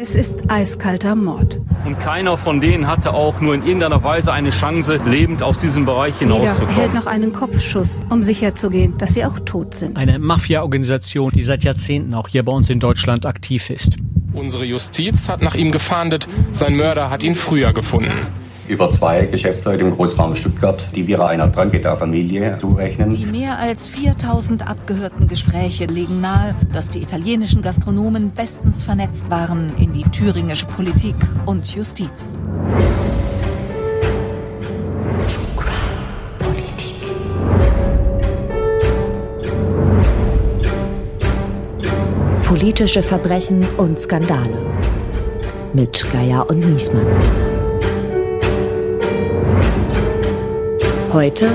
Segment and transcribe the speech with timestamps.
[0.00, 1.58] Es ist eiskalter Mord.
[1.84, 5.86] Und keiner von denen hatte auch nur in irgendeiner Weise eine Chance, lebend aus diesem
[5.86, 6.70] Bereich hinauszukommen.
[6.70, 9.96] Jeder hält noch einen Kopfschuss, um sicherzugehen, dass sie auch tot sind.
[9.96, 13.96] Eine Mafia-Organisation, die seit Jahrzehnten auch hier bei uns in Deutschland aktiv ist.
[14.32, 16.28] Unsere Justiz hat nach ihm gefahndet.
[16.52, 18.28] Sein Mörder hat ihn früher gefunden
[18.68, 23.14] über zwei Geschäftsleute im Großraum Stuttgart, die wir einer Drangheta-Familie zurechnen.
[23.14, 29.72] Die mehr als 4000 abgehörten Gespräche legen nahe, dass die italienischen Gastronomen bestens vernetzt waren
[29.78, 32.38] in die thüringische Politik und Justiz.
[42.42, 44.58] Politische Verbrechen und Skandale.
[45.74, 47.06] Mit Geier und Niesmann.
[51.12, 51.50] Heute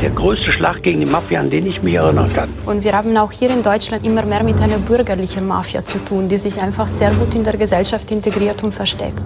[0.00, 2.48] der größte Schlag gegen die Mafia, an den ich mich erinnern kann.
[2.66, 6.28] Und wir haben auch hier in Deutschland immer mehr mit einer bürgerlichen Mafia zu tun,
[6.28, 9.20] die sich einfach sehr gut in der Gesellschaft integriert und versteckt.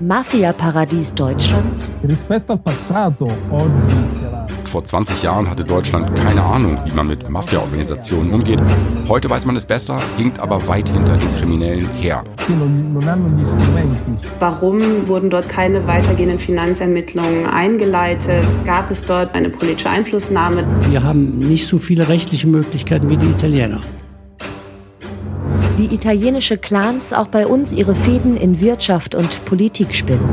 [0.00, 1.64] Mafia-Paradies Deutschland?
[2.02, 4.41] Rispetto al passato, oggi
[4.72, 8.58] vor 20 Jahren hatte Deutschland keine Ahnung, wie man mit Mafia-Organisationen umgeht.
[9.06, 12.24] Heute weiß man es besser, hinkt aber weit hinter den Kriminellen her.
[14.38, 18.46] Warum wurden dort keine weitergehenden Finanzermittlungen eingeleitet?
[18.64, 20.64] Gab es dort eine politische Einflussnahme?
[20.88, 23.82] Wir haben nicht so viele rechtliche Möglichkeiten wie die Italiener.
[25.76, 30.30] Wie italienische Clans auch bei uns ihre Fäden in Wirtschaft und Politik spinnen.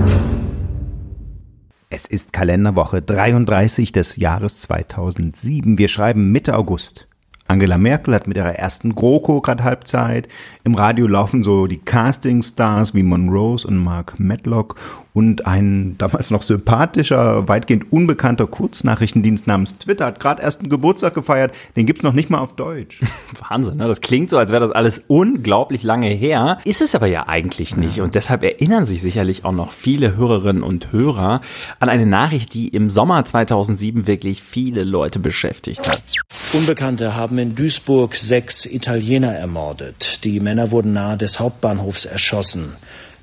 [1.92, 5.80] Es ist Kalenderwoche 33 des Jahres 2007.
[5.80, 7.09] Wir schreiben Mitte August.
[7.50, 10.30] Angela Merkel hat mit ihrer ersten GroKo gerade Halbzeit.
[10.64, 14.76] Im Radio laufen so die Casting-Stars wie Monrose und Mark Medlock
[15.14, 21.16] und ein damals noch sympathischer, weitgehend unbekannter Kurznachrichtendienst namens Twitter hat gerade erst einen Geburtstag
[21.16, 21.56] gefeiert.
[21.76, 23.02] Den gibt's noch nicht mal auf Deutsch.
[23.50, 23.88] Wahnsinn, ne?
[23.88, 26.60] Das klingt so, als wäre das alles unglaublich lange her.
[26.66, 28.00] Ist es aber ja eigentlich nicht.
[28.00, 31.42] Und deshalb erinnern sich sicherlich auch noch viele Hörerinnen und Hörer
[31.80, 36.04] an eine Nachricht, die im Sommer 2007 wirklich viele Leute beschäftigt hat.
[36.52, 40.24] Unbekannte haben in Duisburg sechs Italiener ermordet.
[40.24, 42.76] Die Männer wurden nahe des Hauptbahnhofs erschossen.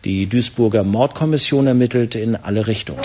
[0.04, 3.00] Die Duisburger Mordkommission ermittelt in alle Richtungen.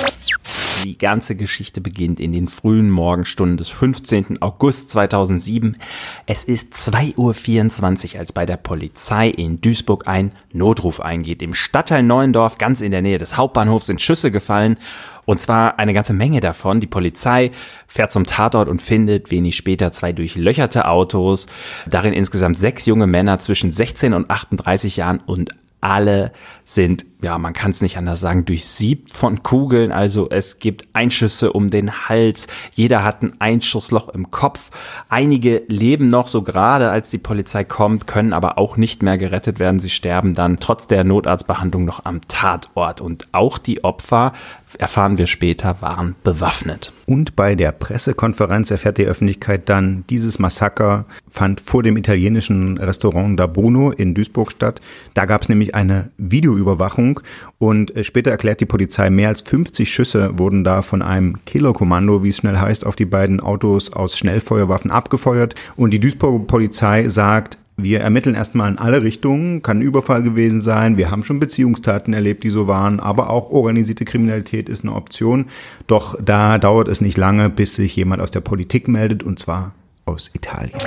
[0.84, 4.42] Die ganze Geschichte beginnt in den frühen Morgenstunden des 15.
[4.42, 5.78] August 2007.
[6.26, 11.44] Es ist 2.24 Uhr, als bei der Polizei in Duisburg ein Notruf eingeht.
[11.44, 14.78] Im Stadtteil Neuendorf, ganz in der Nähe des Hauptbahnhofs, sind Schüsse gefallen.
[15.26, 16.80] Und zwar eine ganze Menge davon.
[16.80, 17.52] Die Polizei
[17.86, 21.46] fährt zum Tatort und findet wenig später zwei durchlöcherte Autos.
[21.88, 26.32] Darin insgesamt sechs junge Männer zwischen 16 und 38 Jahren und alle
[26.64, 29.92] sind, ja, man kann es nicht anders sagen, durchsiebt von Kugeln.
[29.92, 32.48] Also es gibt Einschüsse um den Hals.
[32.74, 34.72] Jeder hat ein Einschussloch im Kopf.
[35.10, 39.60] Einige leben noch so gerade, als die Polizei kommt, können aber auch nicht mehr gerettet
[39.60, 39.80] werden.
[39.80, 43.02] Sie sterben dann trotz der Notarztbehandlung noch am Tatort.
[43.02, 44.32] Und auch die Opfer
[44.78, 46.94] erfahren wir später, waren bewaffnet.
[47.06, 53.40] Und bei der Pressekonferenz erfährt die Öffentlichkeit dann, dieses Massaker fand vor dem italienischen Restaurant
[53.40, 54.82] Da Bruno in Duisburg statt.
[55.14, 57.20] Da gab es nämlich eine Videoüberwachung
[57.58, 62.24] und äh, später erklärt die Polizei, mehr als 50 Schüsse wurden da von einem Killerkommando,
[62.24, 65.56] wie es schnell heißt, auf die beiden Autos aus Schnellfeuerwaffen abgefeuert.
[65.76, 70.62] Und die Duisburger Polizei sagt, wir ermitteln erstmal in alle Richtungen, kann ein Überfall gewesen
[70.62, 74.94] sein, wir haben schon Beziehungstaten erlebt, die so waren, aber auch organisierte Kriminalität ist eine
[74.94, 75.48] Option.
[75.88, 79.74] Doch da dauert es nicht lange, bis sich jemand aus der Politik meldet, und zwar
[80.06, 80.78] aus Italien.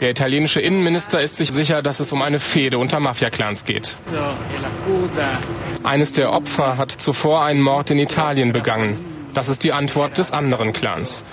[0.00, 3.96] Der italienische Innenminister ist sich sicher, dass es um eine Fehde unter Mafia-Clans geht.
[5.84, 8.96] Eines der Opfer hat zuvor einen Mord in Italien begangen.
[9.34, 11.24] Das ist die Antwort des anderen Clans.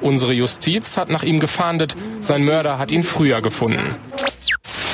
[0.00, 3.94] Unsere Justiz hat nach ihm gefahndet, sein Mörder hat ihn früher gefunden.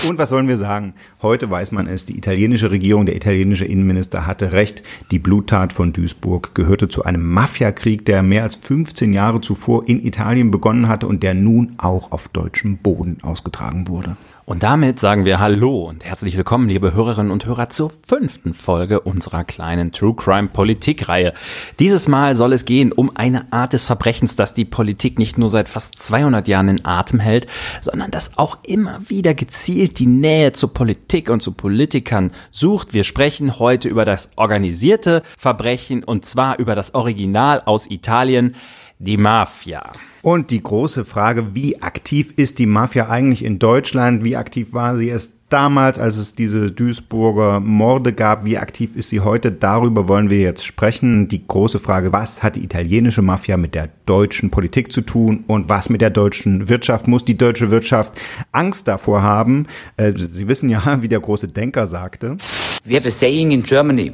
[0.09, 0.94] Und was sollen wir sagen?
[1.21, 4.83] Heute weiß man es, die italienische Regierung, der italienische Innenminister hatte recht.
[5.10, 10.03] Die Bluttat von Duisburg gehörte zu einem Mafiakrieg, der mehr als 15 Jahre zuvor in
[10.03, 14.16] Italien begonnen hatte und der nun auch auf deutschem Boden ausgetragen wurde.
[14.51, 18.99] Und damit sagen wir Hallo und herzlich willkommen, liebe Hörerinnen und Hörer, zur fünften Folge
[18.99, 21.35] unserer kleinen True Crime Politikreihe.
[21.79, 25.51] Dieses Mal soll es gehen um eine Art des Verbrechens, das die Politik nicht nur
[25.51, 27.47] seit fast 200 Jahren in Atem hält,
[27.81, 32.93] sondern das auch immer wieder gezielt die Nähe zur Politik und zu Politikern sucht.
[32.93, 38.57] Wir sprechen heute über das organisierte Verbrechen und zwar über das Original aus Italien
[38.99, 39.93] Die Mafia.
[40.22, 44.22] Und die große Frage, wie aktiv ist die Mafia eigentlich in Deutschland?
[44.22, 48.45] Wie aktiv war sie es damals, als es diese Duisburger Morde gab?
[48.45, 49.51] Wie aktiv ist sie heute?
[49.51, 51.28] Darüber wollen wir jetzt sprechen.
[51.28, 55.71] Die große Frage, was hat die italienische Mafia mit der deutschen Politik zu tun und
[55.71, 57.09] was mit der deutschen Wirtschaft?
[57.09, 58.13] Muss die deutsche Wirtschaft
[58.53, 59.66] Angst davor haben?
[59.97, 62.37] Äh, sie wissen ja, wie der große Denker sagte.
[62.84, 64.13] We have a saying in Germany,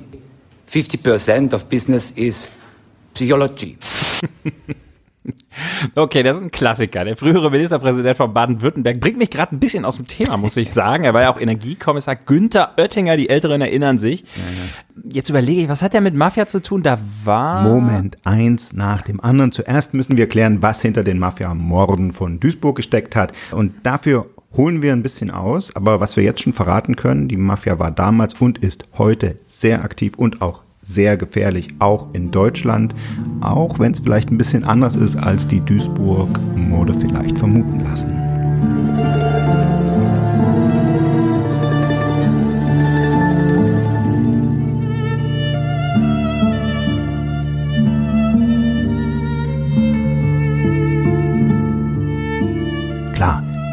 [0.71, 2.51] 50% of business is
[3.13, 3.77] psychology.
[5.95, 7.05] Okay, das ist ein Klassiker.
[7.05, 10.71] Der frühere Ministerpräsident von Baden-Württemberg bringt mich gerade ein bisschen aus dem Thema, muss ich
[10.71, 11.05] sagen.
[11.05, 14.23] Er war ja auch Energiekommissar Günther Oettinger, die Älteren erinnern sich.
[14.23, 15.11] Ja, ja.
[15.13, 16.83] Jetzt überlege ich, was hat der mit Mafia zu tun?
[16.83, 17.63] Da war.
[17.63, 19.53] Moment, eins nach dem anderen.
[19.53, 23.33] Zuerst müssen wir klären, was hinter den Mafia-Morden von Duisburg gesteckt hat.
[23.51, 24.27] Und dafür
[24.57, 25.75] holen wir ein bisschen aus.
[25.75, 29.85] Aber was wir jetzt schon verraten können, die Mafia war damals und ist heute sehr
[29.85, 32.95] aktiv und auch sehr gefährlich, auch in Deutschland,
[33.41, 38.46] auch wenn es vielleicht ein bisschen anders ist, als die Duisburg-Mode vielleicht vermuten lassen.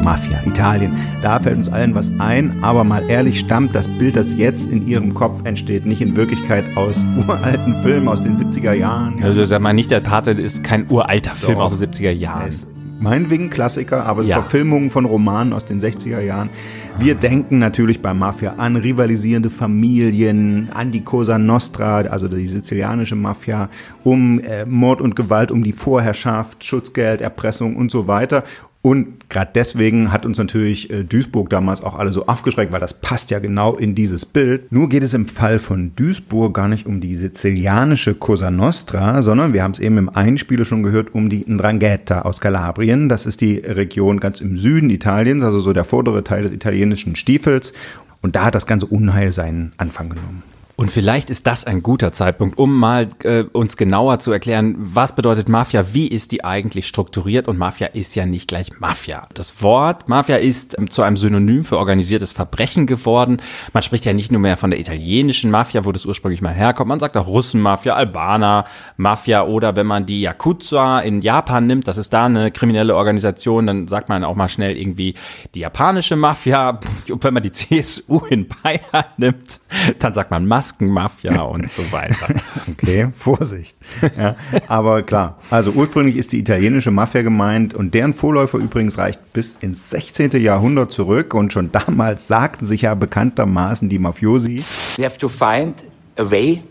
[0.04, 0.92] Mafia, Italien.
[1.22, 4.86] Da fällt uns allen was ein, aber mal ehrlich, stammt das Bild, das jetzt in
[4.86, 9.22] Ihrem Kopf entsteht, nicht in Wirklichkeit aus uralten Filmen aus den 70er Jahren.
[9.22, 11.72] Also sag mal nicht, der Pate ist kein uralter Film Doch.
[11.72, 12.46] aus den 70er Jahren.
[12.46, 12.66] Es
[13.00, 14.40] meinetwegen Klassiker, aber es ja.
[14.40, 16.50] Verfilmungen von Romanen aus den 60er Jahren.
[16.98, 23.16] Wir denken natürlich bei Mafia an rivalisierende Familien, an die Cosa Nostra, also die sizilianische
[23.16, 23.70] Mafia,
[24.04, 28.44] um äh, Mord und Gewalt, um die Vorherrschaft, Schutzgeld, Erpressung und so weiter.
[28.86, 32.92] Und gerade deswegen hat uns natürlich äh, Duisburg damals auch alle so aufgeschreckt, weil das
[32.92, 34.70] passt ja genau in dieses Bild.
[34.70, 39.54] Nur geht es im Fall von Duisburg gar nicht um die sizilianische Cosa Nostra, sondern
[39.54, 43.08] wir haben es eben im Einspieler schon gehört, um die Ndrangheta aus Kalabrien.
[43.08, 47.16] Das ist die Region ganz im Süden Italiens, also so der vordere Teil des italienischen
[47.16, 47.72] Stiefels.
[48.20, 50.42] Und da hat das ganze Unheil seinen Anfang genommen.
[50.76, 55.14] Und vielleicht ist das ein guter Zeitpunkt, um mal äh, uns genauer zu erklären, was
[55.14, 59.28] bedeutet Mafia, wie ist die eigentlich strukturiert und Mafia ist ja nicht gleich Mafia.
[59.34, 63.40] Das Wort Mafia ist ähm, zu einem Synonym für organisiertes Verbrechen geworden.
[63.72, 66.88] Man spricht ja nicht nur mehr von der italienischen Mafia, wo das ursprünglich mal herkommt,
[66.88, 68.64] man sagt auch Russenmafia, Albaner
[68.96, 73.68] Mafia oder wenn man die Yakuza in Japan nimmt, das ist da eine kriminelle Organisation,
[73.68, 75.14] dann sagt man auch mal schnell irgendwie
[75.54, 76.80] die japanische Mafia.
[77.08, 79.60] Und wenn man die CSU in Bayern nimmt,
[80.00, 82.34] dann sagt man Mafia Maskenmafia und so weiter.
[82.66, 83.76] Okay, Vorsicht.
[84.16, 84.36] Ja,
[84.68, 89.54] aber klar, also ursprünglich ist die italienische Mafia gemeint und deren Vorläufer übrigens reicht bis
[89.60, 90.30] ins 16.
[90.42, 94.64] Jahrhundert zurück und schon damals sagten sich ja bekanntermaßen die Mafiosi.
[94.96, 95.84] We have to find
[96.16, 96.62] a way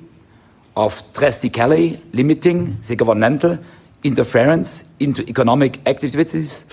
[0.74, 3.60] of drastically limiting the governmental
[4.02, 6.66] interference into economic activities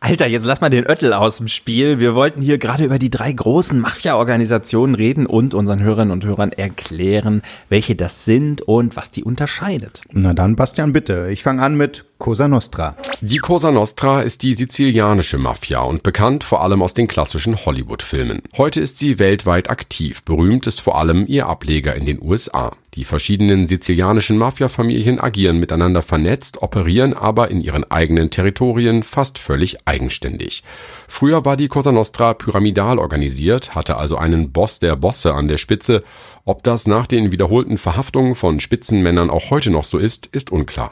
[0.00, 1.98] Alter, jetzt lass mal den Öttel aus dem Spiel.
[1.98, 6.52] Wir wollten hier gerade über die drei großen Mafia-Organisationen reden und unseren Hörerinnen und Hörern
[6.52, 10.02] erklären, welche das sind und was die unterscheidet.
[10.12, 11.30] Na dann, Bastian, bitte.
[11.32, 12.96] Ich fange an mit Cosa Nostra.
[13.22, 18.42] Die Cosa Nostra ist die sizilianische Mafia und bekannt vor allem aus den klassischen Hollywood-Filmen.
[18.56, 20.22] Heute ist sie weltweit aktiv.
[20.22, 22.72] Berühmt ist vor allem ihr Ableger in den USA.
[22.98, 29.86] Die verschiedenen sizilianischen Mafia-Familien agieren miteinander vernetzt, operieren aber in ihren eigenen Territorien fast völlig
[29.86, 30.64] eigenständig.
[31.06, 35.58] Früher war die Cosa Nostra pyramidal organisiert, hatte also einen Boss der Bosse an der
[35.58, 36.02] Spitze.
[36.44, 40.90] Ob das nach den wiederholten Verhaftungen von Spitzenmännern auch heute noch so ist, ist unklar.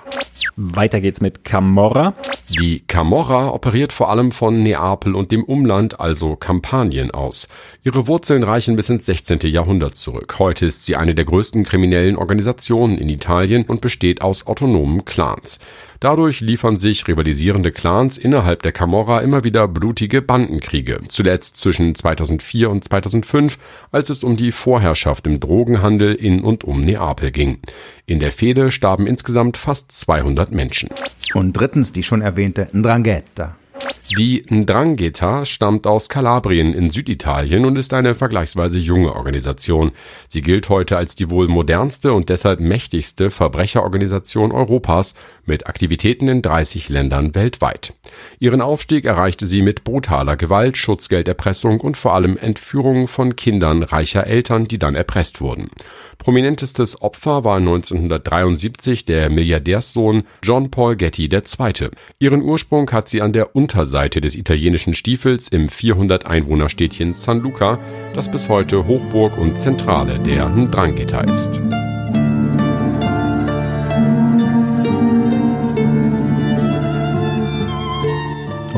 [0.55, 2.15] Weiter geht's mit Camorra.
[2.59, 7.49] Die Camorra operiert vor allem von Neapel und dem Umland, also Kampanien aus.
[7.83, 9.41] Ihre Wurzeln reichen bis ins 16.
[9.41, 10.39] Jahrhundert zurück.
[10.39, 15.59] Heute ist sie eine der größten kriminellen Organisationen in Italien und besteht aus autonomen Clans.
[16.07, 22.71] Dadurch liefern sich rivalisierende Clans innerhalb der Camorra immer wieder blutige Bandenkriege, zuletzt zwischen 2004
[22.71, 23.59] und 2005,
[23.91, 27.59] als es um die Vorherrschaft im Drogenhandel in und um Neapel ging.
[28.07, 30.91] In der Fehde starben insgesamt fast 200 Menschen.
[31.35, 33.57] Und drittens die schon erwähnte Ndrangheta.
[34.17, 39.93] Die Ndrangheta stammt aus Kalabrien in Süditalien und ist eine vergleichsweise junge Organisation.
[40.29, 45.15] Sie gilt heute als die wohl modernste und deshalb mächtigste Verbrecherorganisation Europas
[45.45, 47.95] mit Aktivitäten in 30 Ländern weltweit.
[48.39, 54.27] Ihren Aufstieg erreichte sie mit brutaler Gewalt, Schutzgelderpressung und vor allem Entführung von Kindern reicher
[54.27, 55.71] Eltern, die dann erpresst wurden.
[56.19, 61.91] Prominentestes Opfer war 1973 der Milliardärssohn John Paul Getty II.
[62.19, 67.79] Ihren Ursprung hat sie an der Unterseite des italienischen Stiefels im 400 Einwohnerstädtchen San Luca,
[68.15, 71.61] das bis heute Hochburg und Zentrale der Ndrangheta ist.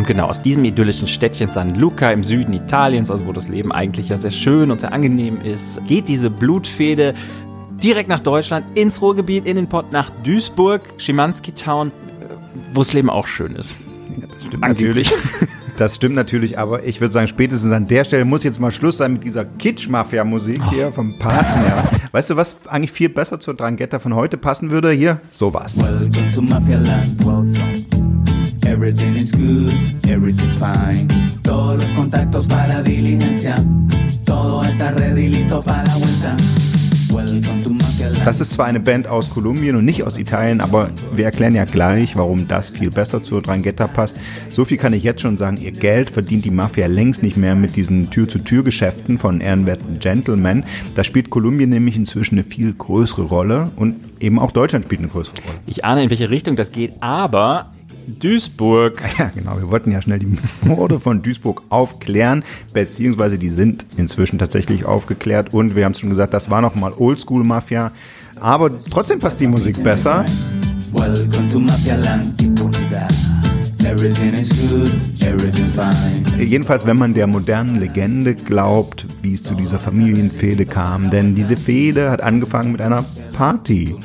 [0.08, 4.08] Genau, aus diesem idyllischen Städtchen San Luca im Süden Italiens, also wo das Leben eigentlich
[4.08, 7.12] ja sehr schön und sehr angenehm ist, geht diese Blutfehde
[7.80, 11.92] direkt nach Deutschland, ins Ruhrgebiet, in den Pott, nach Duisburg, Schimanski Town,
[12.72, 13.68] wo das Leben auch schön ist.
[14.18, 15.14] Ja, das stimmt natürlich.
[15.76, 18.96] Das stimmt natürlich, aber ich würde sagen, spätestens an der Stelle muss jetzt mal Schluss
[18.96, 21.84] sein mit dieser Kitsch-Mafia-Musik hier vom Partner.
[22.10, 24.90] Weißt du, was eigentlich viel besser zur Drangheta von heute passen würde?
[24.90, 25.80] Hier, sowas.
[25.80, 27.16] Welcome to Mafia Land,
[28.68, 29.72] Everything is good,
[30.10, 31.08] everything fine.
[31.42, 33.54] Todos los contactos para diligencia.
[34.26, 36.36] Todo está ready, listo para la vuelta.
[38.24, 41.64] Das ist zwar eine Band aus Kolumbien und nicht aus Italien, aber wir erklären ja
[41.64, 44.18] gleich, warum das viel besser zur Drangheta passt.
[44.50, 47.54] So viel kann ich jetzt schon sagen, ihr Geld verdient die Mafia längst nicht mehr
[47.54, 50.64] mit diesen Tür-zu-Tür-Geschäften von ehrenwerten Gentlemen.
[50.94, 55.08] Da spielt Kolumbien nämlich inzwischen eine viel größere Rolle und eben auch Deutschland spielt eine
[55.08, 55.58] größere Rolle.
[55.66, 57.70] Ich ahne, in welche Richtung das geht, aber
[58.08, 59.02] Duisburg.
[59.18, 59.58] Ja, genau.
[59.58, 65.52] Wir wollten ja schnell die Morde von Duisburg aufklären, beziehungsweise die sind inzwischen tatsächlich aufgeklärt.
[65.52, 67.90] Und wir haben es schon gesagt, das war nochmal Oldschool-Mafia.
[68.38, 70.24] Aber trotzdem passt die Musik besser.
[70.92, 72.34] Welcome to Mafia Land,
[73.84, 76.44] Everything is good, everything fine.
[76.44, 81.10] Jedenfalls, wenn man der modernen Legende glaubt, wie es zu dieser Familienfehde kam.
[81.10, 83.96] Denn diese Fehde hat angefangen mit einer Party.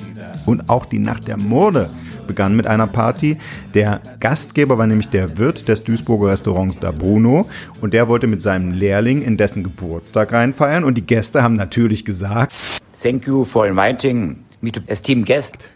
[0.46, 1.90] Und auch die Nacht der Morde
[2.28, 3.38] begann mit einer Party.
[3.74, 7.48] Der Gastgeber war nämlich der Wirt des Duisburger Restaurants Da Bruno
[7.82, 12.06] und der wollte mit seinem Lehrling in dessen Geburtstag reinfeiern und die Gäste haben natürlich
[12.06, 12.54] gesagt:
[13.02, 15.70] Thank you for inviting me to esteemed guest.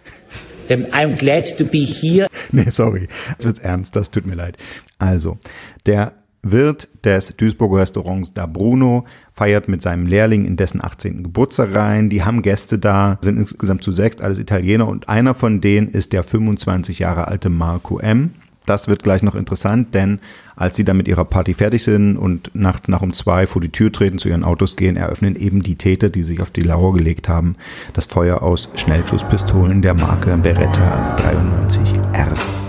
[0.69, 2.27] I'm glad to be here.
[2.51, 3.07] Nee, sorry.
[3.29, 4.57] Jetzt wird's ernst, das tut mir leid.
[4.99, 5.37] Also,
[5.85, 6.13] der
[6.43, 9.05] Wirt des Duisburger Restaurants Da Bruno
[9.37, 11.23] feiert mit seinem Lehrling in dessen 18.
[11.23, 12.09] Geburtstag rein.
[12.09, 16.11] Die haben Gäste da, sind insgesamt zu sechs, alles Italiener und einer von denen ist
[16.11, 18.31] der 25 Jahre alte Marco M.
[18.65, 20.19] Das wird gleich noch interessant, denn
[20.57, 23.71] als sie dann mit ihrer Party fertig sind und nachts nach um zwei vor die
[23.71, 26.93] Tür treten, zu ihren Autos gehen, eröffnen eben die Täter, die sich auf die Lauer
[26.93, 27.55] gelegt haben,
[27.93, 32.66] das Feuer aus Schnellschusspistolen der Marke Beretta 93R.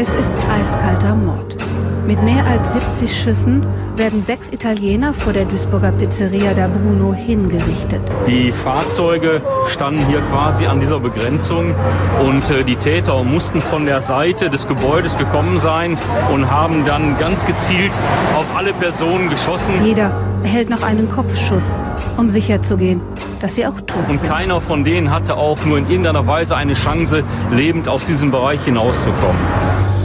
[0.00, 1.56] Es ist eiskalter Mord.
[2.08, 3.66] Mit mehr als 70 Schüssen
[3.98, 8.00] werden sechs Italiener vor der Duisburger Pizzeria da Bruno hingerichtet.
[8.26, 11.74] Die Fahrzeuge standen hier quasi an dieser Begrenzung
[12.24, 15.98] und äh, die Täter mussten von der Seite des Gebäudes gekommen sein
[16.32, 17.92] und haben dann ganz gezielt
[18.38, 19.74] auf alle Personen geschossen.
[19.84, 20.10] Jeder
[20.42, 21.76] erhält noch einen Kopfschuss,
[22.16, 23.02] um sicherzugehen,
[23.42, 24.22] dass sie auch tot sind.
[24.22, 27.22] Und keiner von denen hatte auch nur in irgendeiner Weise eine Chance,
[27.52, 29.97] lebend aus diesem Bereich hinauszukommen.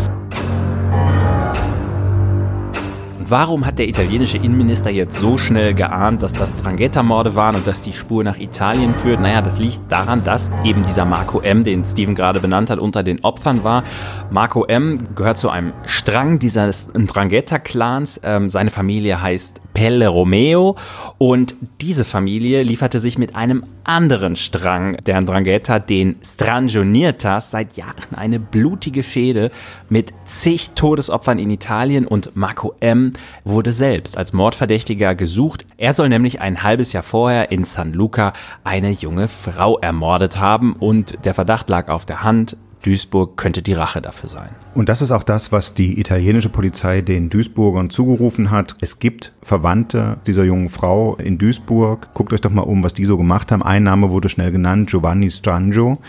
[3.30, 7.82] Warum hat der italienische Innenminister jetzt so schnell geahnt, dass das Drangheta-Morde waren und dass
[7.82, 9.20] die Spur nach Italien führt?
[9.20, 13.04] Naja, das liegt daran, dass eben dieser Marco M., den Steven gerade benannt hat, unter
[13.04, 13.84] den Opfern war.
[14.32, 15.16] Marco M.
[15.16, 18.22] gehört zu einem Strang dieses Drangheta-Clans.
[18.24, 20.76] Ähm, seine Familie heißt Pelle Romeo
[21.18, 28.16] und diese Familie lieferte sich mit einem anderen Strang der Ndrangheta, den Strangionitas, seit Jahren
[28.16, 29.52] eine blutige Fehde
[29.90, 33.14] mit zig Todesopfern in Italien und Marco M.
[33.44, 35.66] wurde selbst als Mordverdächtiger gesucht.
[35.78, 40.74] Er soll nämlich ein halbes Jahr vorher in San Luca eine junge Frau ermordet haben
[40.74, 42.58] und der Verdacht lag auf der Hand.
[42.84, 44.50] Duisburg könnte die Rache dafür sein.
[44.76, 48.76] Und das ist auch das, was die italienische Polizei den Duisburgern zugerufen hat.
[48.82, 52.14] Es gibt Verwandte dieser jungen Frau in Duisburg.
[52.14, 53.64] Guckt euch doch mal um, was die so gemacht haben.
[53.64, 56.00] Ein Name wurde schnell genannt, Giovanni Strangio.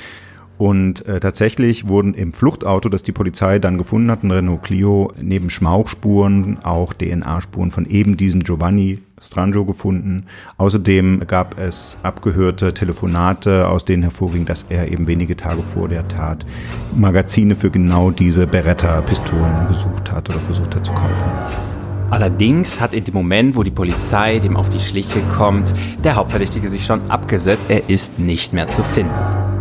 [0.56, 5.12] Und äh, tatsächlich wurden im Fluchtauto, das die Polizei dann gefunden hat, ein Renault Clio,
[5.20, 10.26] neben Schmauchspuren auch DNA-Spuren von eben diesem Giovanni Strangio gefunden.
[10.58, 16.06] Außerdem gab es abgehörte Telefonate, aus denen hervorging, dass er eben wenige Tage vor der
[16.08, 16.44] Tat
[16.94, 21.64] Magazine für genau diese Beretta-Pistolen gesucht hat oder versucht hat zu kaufen.
[22.10, 26.68] Allerdings hat in dem Moment, wo die Polizei dem auf die Schliche kommt, der Hauptverdächtige
[26.68, 27.64] sich schon abgesetzt.
[27.68, 29.53] Er ist nicht mehr zu finden.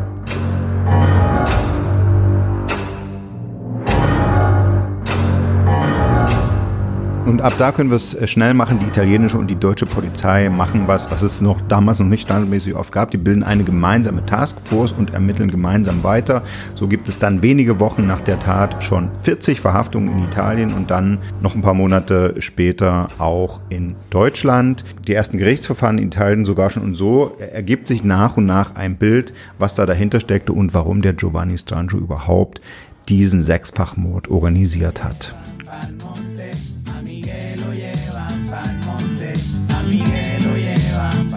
[7.25, 8.80] Und ab da können wir es äh, schnell machen.
[8.80, 12.75] Die italienische und die deutsche Polizei machen was, was es noch damals noch nicht standardmäßig
[12.75, 13.12] oft gab.
[13.12, 16.44] Die bilden eine gemeinsame Taskforce und ermitteln gemeinsam weiter.
[16.75, 20.92] So gibt es dann wenige Wochen nach der Tat schon 40 Verhaftungen in Italien und
[20.92, 24.84] dann noch ein paar Monate später auch in Deutschland.
[25.08, 28.98] Die ersten Gerichtsverfahren in Italien sogar schon und so ergibt sich nach und nach ein
[28.98, 32.60] Bild, was da dahinter steckte und warum der Giovanni Strangio überhaupt
[33.08, 35.34] diesen Sechsfachmord organisiert hat.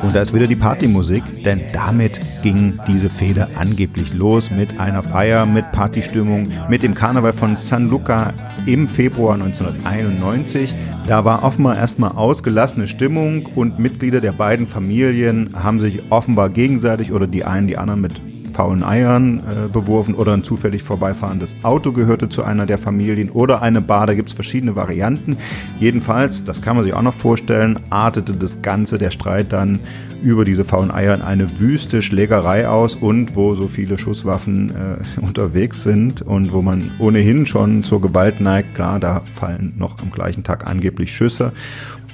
[0.02, 5.02] Und da ist wieder die Partymusik, denn damit ging diese Fehde angeblich los mit einer
[5.02, 8.32] Feier, mit Partystimmung, mit dem Karneval von San Luca
[8.66, 10.74] im Februar 1991.
[11.06, 17.12] Da war offenbar erstmal ausgelassene Stimmung und Mitglieder der beiden Familien haben sich offenbar gegenseitig
[17.12, 18.20] oder die einen die anderen mit
[18.56, 23.60] faulen Eiern äh, beworfen oder ein zufällig vorbeifahrendes Auto gehörte zu einer der Familien oder
[23.60, 24.06] eine Bar.
[24.06, 25.36] Da gibt es verschiedene Varianten.
[25.78, 29.80] Jedenfalls, das kann man sich auch noch vorstellen, artete das Ganze, der Streit dann
[30.22, 35.20] über diese faulen Eier in eine wüste Schlägerei aus und wo so viele Schusswaffen äh,
[35.20, 38.74] unterwegs sind und wo man ohnehin schon zur Gewalt neigt.
[38.74, 41.52] Klar, da fallen noch am gleichen Tag angeblich Schüsse.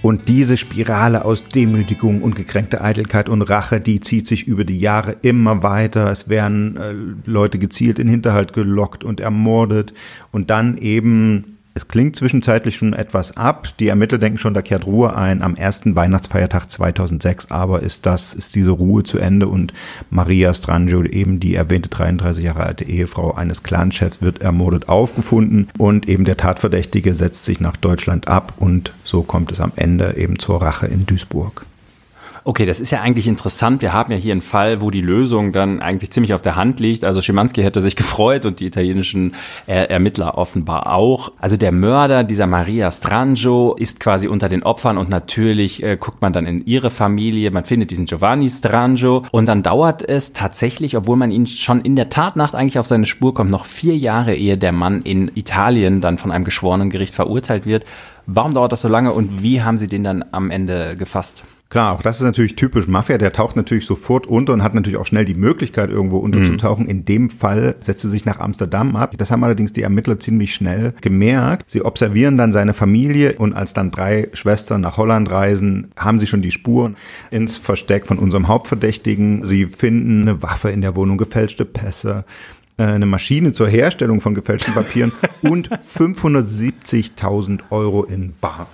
[0.03, 4.81] Und diese Spirale aus Demütigung und gekränkter Eitelkeit und Rache, die zieht sich über die
[4.81, 6.11] Jahre immer weiter.
[6.11, 6.93] Es werden äh,
[7.31, 9.95] Leute gezielt in Hinterhalt gelockt und ermordet
[10.33, 13.69] und dann eben es klingt zwischenzeitlich schon etwas ab.
[13.79, 15.43] Die Ermittler denken schon, da kehrt Ruhe ein.
[15.43, 19.73] Am ersten Weihnachtsfeiertag 2006 aber ist das, ist diese Ruhe zu Ende und
[20.11, 26.09] Maria Strangio, eben die erwähnte 33 Jahre alte Ehefrau eines Clanchefs, wird ermordet aufgefunden und
[26.09, 30.39] eben der Tatverdächtige setzt sich nach Deutschland ab und so kommt es am Ende eben
[30.39, 31.65] zur Rache in Duisburg.
[32.45, 33.83] Okay, das ist ja eigentlich interessant.
[33.83, 36.81] Wir haben ja hier einen Fall, wo die Lösung dann eigentlich ziemlich auf der Hand
[36.81, 37.05] liegt.
[37.05, 39.37] Also Schimanski hätte sich gefreut und die italienischen
[39.69, 41.31] er Ermittler offenbar auch.
[41.41, 46.21] Also der Mörder dieser Maria Strangio ist quasi unter den Opfern und natürlich äh, guckt
[46.21, 47.53] man dann in ihre Familie.
[47.53, 51.95] Man findet diesen Giovanni Strangio und dann dauert es tatsächlich, obwohl man ihn schon in
[51.95, 56.01] der Tatnacht eigentlich auf seine Spur kommt, noch vier Jahre, ehe der Mann in Italien
[56.01, 57.85] dann von einem geschworenen Gericht verurteilt wird.
[58.27, 61.45] Warum dauert das so lange und wie haben Sie den dann am Ende gefasst?
[61.73, 63.17] Klar, auch das ist natürlich typisch Mafia.
[63.17, 66.85] Der taucht natürlich sofort unter und hat natürlich auch schnell die Möglichkeit, irgendwo unterzutauchen.
[66.85, 66.91] Mhm.
[66.91, 69.15] In dem Fall setzt er sich nach Amsterdam ab.
[69.17, 71.71] Das haben allerdings die Ermittler ziemlich schnell gemerkt.
[71.71, 76.27] Sie observieren dann seine Familie und als dann drei Schwestern nach Holland reisen, haben sie
[76.27, 76.99] schon die Spuren
[77.31, 79.47] ins Versteck von unserem Hauptverdächtigen.
[79.47, 82.27] Sie finden eine Waffe in der Wohnung, gefälschte Pässe
[82.77, 88.69] äh, eine Maschine zur Herstellung von gefälschten Papieren und 570.000 Euro in Bar.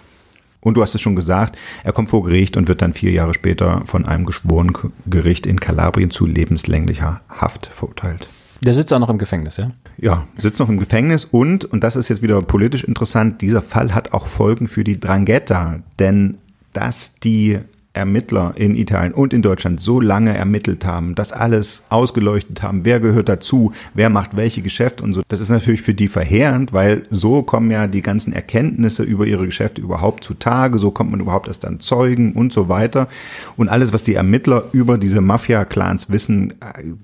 [0.60, 3.34] Und du hast es schon gesagt, er kommt vor Gericht und wird dann vier Jahre
[3.34, 4.74] später von einem geschworenen
[5.06, 8.28] Gericht in Kalabrien zu lebenslänglicher Haft verurteilt.
[8.64, 9.70] Der sitzt auch noch im Gefängnis, ja?
[9.98, 13.94] Ja, sitzt noch im Gefängnis und, und das ist jetzt wieder politisch interessant, dieser Fall
[13.94, 16.38] hat auch Folgen für die Drangheta, denn
[16.72, 17.60] dass die
[17.92, 23.00] Ermittler in Italien und in Deutschland so lange ermittelt haben, das alles ausgeleuchtet haben, wer
[23.00, 25.22] gehört dazu, wer macht welche Geschäfte und so.
[25.28, 29.46] Das ist natürlich für die verheerend, weil so kommen ja die ganzen Erkenntnisse über ihre
[29.46, 33.08] Geschäfte überhaupt zutage, so kommt man überhaupt erst an Zeugen und so weiter.
[33.56, 36.54] Und alles, was die Ermittler über diese Mafia-Clans wissen,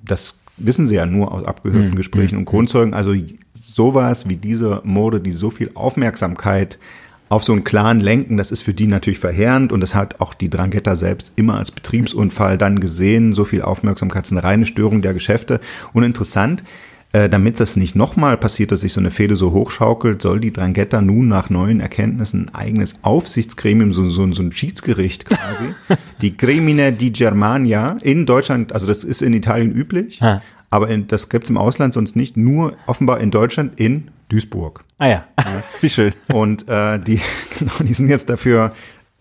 [0.05, 2.95] das wissen sie ja nur aus abgehörten hm, Gesprächen hm, und Grundzeugen.
[2.95, 3.15] Also
[3.55, 6.79] sowas wie diese Morde, die so viel Aufmerksamkeit
[7.29, 10.35] auf so einen Clan lenken, das ist für die natürlich verheerend und das hat auch
[10.35, 13.33] die Drangheta selbst immer als Betriebsunfall dann gesehen.
[13.33, 15.61] So viel Aufmerksamkeit ist eine reine Störung der Geschäfte.
[15.93, 16.63] Und interessant,
[17.15, 20.53] äh, damit das nicht nochmal passiert, dass sich so eine Fehde so hochschaukelt, soll die
[20.53, 25.75] Drangheta nun nach neuen Erkenntnissen ein eigenes Aufsichtsgremium, so, so, so ein Schiedsgericht quasi,
[26.21, 30.43] die Crimine di Germania in Deutschland, also das ist in Italien üblich, ha.
[30.75, 34.83] Aber in, das gibt es im Ausland sonst nicht, nur offenbar in Deutschland in Duisburg.
[34.99, 35.25] Ah ja,
[35.81, 36.13] wie schön.
[36.33, 37.21] Und äh, die,
[37.59, 38.73] genau, die sind jetzt dafür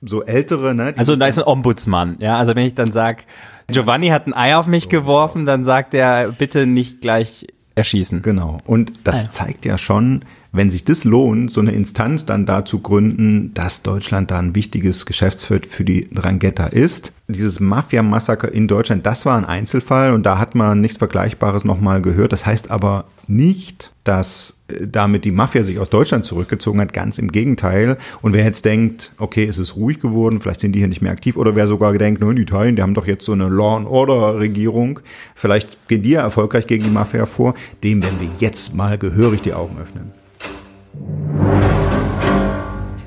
[0.02, 0.96] so ältere, ne?
[0.98, 2.38] Also da ist ein Ombudsmann, ja.
[2.40, 3.20] Also wenn ich dann sage,
[3.68, 8.24] Giovanni hat ein Ei auf mich so geworfen, dann sagt er, bitte nicht gleich erschießen.
[8.24, 8.58] Genau.
[8.66, 9.30] Und das ah ja.
[9.30, 13.82] zeigt ja schon, wenn sich das lohnt, so eine Instanz dann da zu gründen, dass
[13.82, 17.12] Deutschland da ein wichtiges Geschäftsfeld für die Drangheta ist.
[17.28, 22.04] Dieses Mafia-Massaker in Deutschland, das war ein Einzelfall und da hat man nichts Vergleichbares nochmal
[22.04, 22.34] gehört.
[22.34, 26.94] Das heißt aber nicht, dass äh, damit die Mafia sich aus Deutschland zurückgezogen hat.
[26.94, 27.98] Ganz im Gegenteil.
[28.22, 31.14] Und wer jetzt denkt, okay, es ist ruhig geworden, vielleicht sind die hier nicht mehr
[31.14, 33.88] aktiv, oder wer sogar denkt, in Italien, die haben doch jetzt so eine Law and
[33.88, 35.00] Order Regierung,
[35.34, 39.42] vielleicht gehen die ja erfolgreich gegen die Mafia vor, dem werden wir jetzt mal gehörig
[39.42, 40.23] die Augen öffnen.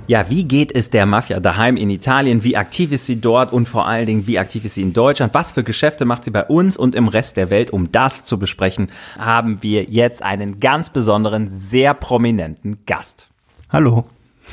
[0.09, 2.45] Ja, wie geht es der Mafia daheim in Italien?
[2.45, 5.35] Wie aktiv ist sie dort und vor allen Dingen, wie aktiv ist sie in Deutschland?
[5.35, 7.73] Was für Geschäfte macht sie bei uns und im Rest der Welt?
[7.73, 13.31] Um das zu besprechen, haben wir jetzt einen ganz besonderen, sehr prominenten Gast.
[13.69, 14.05] Hallo.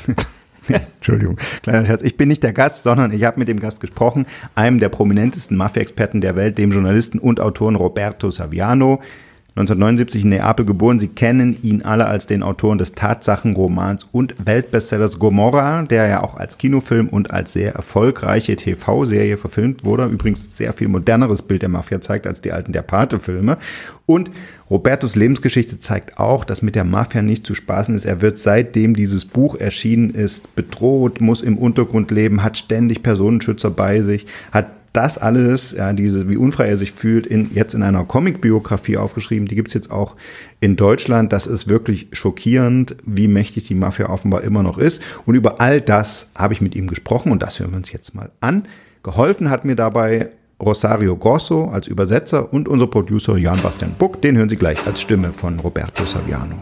[0.68, 2.02] Entschuldigung, kleiner Herz.
[2.02, 5.56] Ich bin nicht der Gast, sondern ich habe mit dem Gast gesprochen, einem der prominentesten
[5.56, 9.00] Mafia-Experten der Welt, dem Journalisten und Autoren Roberto Saviano.
[9.56, 10.98] 1979 in Neapel geboren.
[10.98, 16.36] Sie kennen ihn alle als den Autoren des Tatsachenromans und Weltbestsellers Gomorra, der ja auch
[16.36, 20.06] als Kinofilm und als sehr erfolgreiche TV-Serie verfilmt wurde.
[20.06, 23.58] Übrigens sehr viel moderneres Bild der Mafia zeigt als die alten Der Pate-Filme.
[24.06, 24.32] Und
[24.68, 28.06] Robertos Lebensgeschichte zeigt auch, dass mit der Mafia nicht zu spaßen ist.
[28.06, 33.70] Er wird seitdem dieses Buch erschienen ist bedroht, muss im Untergrund leben, hat ständig Personenschützer
[33.70, 37.82] bei sich, hat das alles, ja, diese, wie unfrei er sich fühlt, in, jetzt in
[37.82, 39.46] einer Comic-Biografie aufgeschrieben.
[39.46, 40.16] Die gibt's jetzt auch
[40.60, 41.32] in Deutschland.
[41.32, 45.02] Das ist wirklich schockierend, wie mächtig die Mafia offenbar immer noch ist.
[45.26, 48.14] Und über all das habe ich mit ihm gesprochen und das hören wir uns jetzt
[48.14, 48.66] mal an.
[49.02, 50.30] Geholfen hat mir dabei
[50.62, 54.22] Rosario Grosso als Übersetzer und unser Producer Jan Bastian Buck.
[54.22, 56.56] Den hören Sie gleich als Stimme von Roberto Saviano.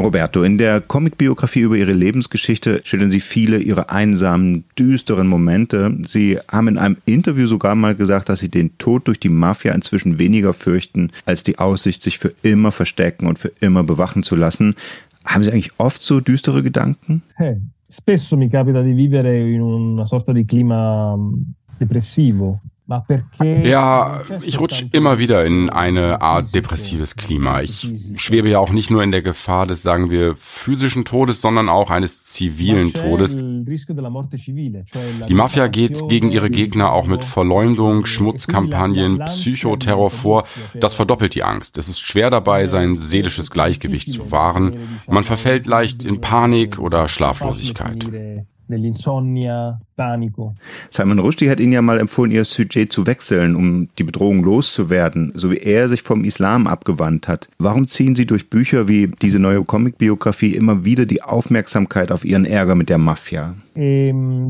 [0.00, 5.96] Roberto, in der Comicbiografie über Ihre Lebensgeschichte schildern Sie viele Ihrer einsamen, düsteren Momente.
[6.06, 9.72] Sie haben in einem Interview sogar mal gesagt, dass Sie den Tod durch die Mafia
[9.72, 14.36] inzwischen weniger fürchten, als die Aussicht, sich für immer verstecken und für immer bewachen zu
[14.36, 14.74] lassen.
[15.24, 17.22] Haben Sie eigentlich oft so düstere Gedanken?
[17.34, 21.16] Hey, spesso mi capita di vivere in una sorta di clima
[21.78, 22.60] depressivo.
[23.40, 27.60] Ja, ich rutsche immer wieder in eine Art depressives Klima.
[27.60, 31.68] Ich schwebe ja auch nicht nur in der Gefahr des, sagen wir, physischen Todes, sondern
[31.68, 33.36] auch eines zivilen Todes.
[33.36, 40.44] Die Mafia geht gegen ihre Gegner auch mit Verleumdung, Schmutzkampagnen, Psychoterror vor.
[40.78, 41.78] Das verdoppelt die Angst.
[41.78, 44.98] Es ist schwer dabei, sein seelisches Gleichgewicht zu wahren.
[45.08, 48.08] Man verfällt leicht in Panik oder Schlaflosigkeit
[48.70, 50.54] dell'insonnia, Panico.
[50.88, 55.32] Simon Rushdie hat Ihnen ja mal empfohlen, Ihr Sujet zu wechseln, um die Bedrohung loszuwerden,
[55.34, 57.50] so wie er sich vom Islam abgewandt hat.
[57.58, 62.46] Warum ziehen Sie durch Bücher wie diese neue Comicbiografie immer wieder die Aufmerksamkeit auf Ihren
[62.46, 63.56] Ärger mit der Mafia?
[63.74, 64.48] Ehm,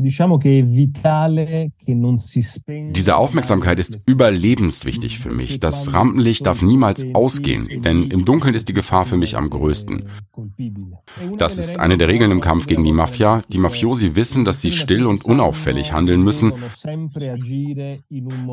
[2.95, 5.59] Diese Aufmerksamkeit ist überlebenswichtig für mich.
[5.59, 10.03] Das Rampenlicht darf niemals ausgehen, denn im Dunkeln ist die Gefahr für mich am größten.
[11.37, 13.43] Das ist eine der Regeln im Kampf gegen die Mafia.
[13.49, 16.53] Die Mafiosi wissen, dass sie still und unauffällig handeln müssen.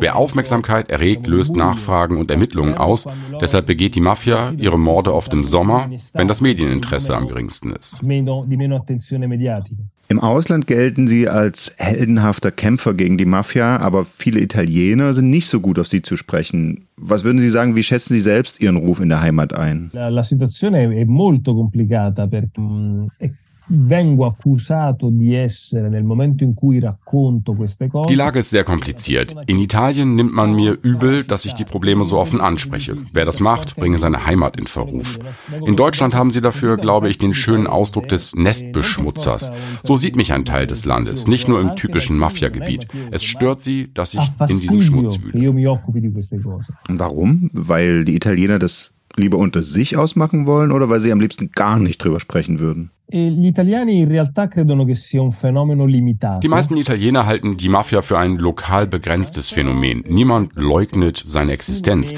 [0.01, 3.07] Wer Aufmerksamkeit erregt, löst Nachfragen und Ermittlungen aus.
[3.40, 8.03] Deshalb begeht die Mafia ihre Morde oft im Sommer, wenn das Medieninteresse am geringsten ist.
[10.11, 15.48] Im Ausland gelten sie als heldenhafter Kämpfer gegen die Mafia, aber viele Italiener sind nicht
[15.48, 16.87] so gut auf sie zu sprechen.
[16.96, 19.90] Was würden Sie sagen, wie schätzen Sie selbst Ihren Ruf in der Heimat ein?
[19.92, 23.07] La, la situazione è molto complicata perché mm,
[23.68, 28.09] vengo accusato di essere nel momento in cui racconto queste cose.
[28.09, 29.35] Die Lage ist sehr kompliziert.
[29.46, 32.96] In Italien nimmt man mir übel, dass ich die Probleme so offen anspreche.
[33.12, 35.18] Wer das macht, bringe seine Heimat in Verruf.
[35.64, 39.52] In Deutschland haben sie dafür, glaube ich, den schönen Ausdruck des Nestbeschmutzers.
[39.83, 42.87] So sieht mich ein Teil des Landes, nicht nur im typischen Mafiagebiet.
[43.11, 45.78] Es stört sie, dass ich in diesem Schmutz wühle.
[46.88, 47.50] Warum?
[47.52, 51.79] Weil die Italiener das lieber unter sich ausmachen wollen oder weil sie am liebsten gar
[51.79, 52.90] nicht drüber sprechen würden?
[53.11, 53.53] E die
[56.49, 60.05] meisten Italiener halten die Mafia für ein lokal begrenztes Phänomen.
[60.07, 62.12] Niemand leugnet seine Existenz.
[62.12, 62.16] Eh,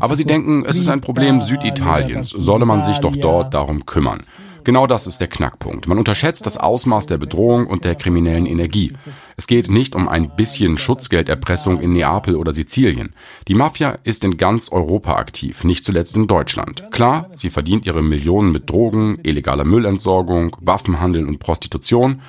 [0.00, 4.24] Aber sie denken, es ist ein Problem Süditaliens, solle man sich doch dort darum kümmern.
[4.64, 5.86] Genau das ist der Knackpunkt.
[5.86, 8.92] Man unterschätzt das Ausmaß der Bedrohung und der kriminellen Energie.
[9.36, 13.14] Es geht nicht um ein bisschen Schutzgelderpressung in Neapel oder Sizilien.
[13.46, 16.84] Die Mafia ist in ganz Europa aktiv, nicht zuletzt in Deutschland.
[16.90, 22.20] Klar, sie verdient ihre Millionen mit Drogen, illegaler Müllentsorgung, Waffenhandel und Prostitution.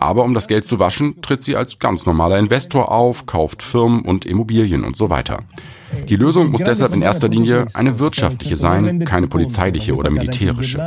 [0.00, 4.00] Aber um das Geld zu waschen, tritt sie als ganz normaler Investor auf, kauft Firmen
[4.00, 5.40] und Immobilien und so weiter.
[6.08, 10.78] Die Lösung muss deshalb in erster Linie eine wirtschaftliche sein, keine polizeiliche oder militärische.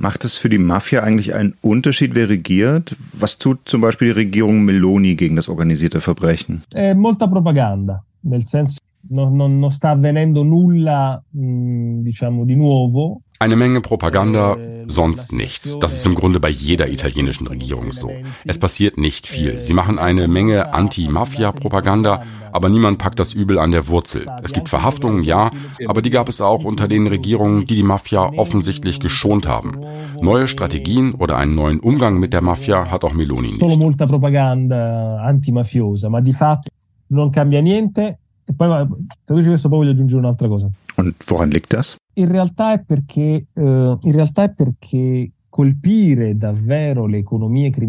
[0.00, 2.94] Macht es für die Mafia eigentlich einen Unterschied, wer regiert?
[3.12, 6.62] Was tut zum Beispiel die Regierung Meloni gegen das organisierte Verbrechen?
[6.94, 8.76] Molta propaganda, nel senso
[9.10, 13.22] non, sta avvenendo nulla, diciamo, di nuovo.
[13.40, 14.56] Eine Menge Propaganda,
[14.88, 15.78] sonst nichts.
[15.78, 18.10] Das ist im Grunde bei jeder italienischen Regierung so.
[18.44, 19.60] Es passiert nicht viel.
[19.60, 24.26] Sie machen eine Menge Anti-Mafia-Propaganda, aber niemand packt das Übel an der Wurzel.
[24.42, 25.52] Es gibt Verhaftungen, ja,
[25.86, 29.78] aber die gab es auch unter den Regierungen, die die Mafia offensichtlich geschont haben.
[30.20, 33.60] Neue Strategien oder einen neuen Umgang mit der Mafia hat auch Meloni nicht.
[33.60, 36.70] Solo molta propaganda antimafiosa, ma di fatto
[37.08, 38.18] non cambia niente.
[38.44, 38.86] E poi
[39.24, 40.68] traduci questo, poi voglio aggiungere un'altra cosa.
[40.96, 41.96] Und woran liegt das?
[42.18, 45.30] In realtà è perché, in realtà è perché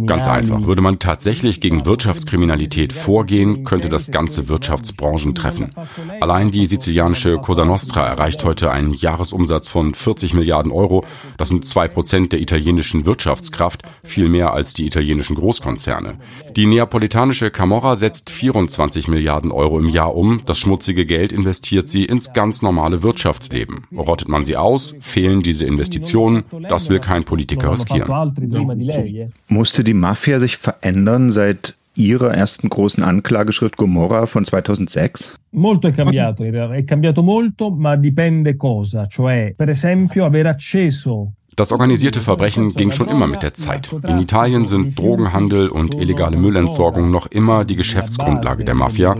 [0.07, 0.65] Ganz einfach.
[0.65, 5.75] Würde man tatsächlich gegen Wirtschaftskriminalität vorgehen, könnte das ganze Wirtschaftsbranchen treffen.
[6.19, 11.05] Allein die sizilianische Cosa Nostra erreicht heute einen Jahresumsatz von 40 Milliarden Euro.
[11.37, 16.17] Das sind zwei Prozent der italienischen Wirtschaftskraft, viel mehr als die italienischen Großkonzerne.
[16.55, 20.41] Die neapolitanische Camorra setzt 24 Milliarden Euro im Jahr um.
[20.47, 23.85] Das schmutzige Geld investiert sie ins ganz normale Wirtschaftsleben.
[23.95, 26.45] Rottet man sie aus, fehlen diese Investitionen.
[26.67, 29.33] Das will kein Politiker riskieren.
[29.47, 35.35] Musste die Mafia sich verändern, seit Ihrer ersten großen Anklageschrift Gomorra von 2006?
[35.51, 41.73] Molto è cambiato, è cambiato molto, ma dipende cosa, cioè per esempio aver acceso das
[41.73, 43.93] organisierte Verbrechen ging schon immer mit der Zeit.
[44.07, 49.13] In Italien sind Drogenhandel und illegale Müllentsorgung noch immer die Geschäftsgrundlage der Mafia.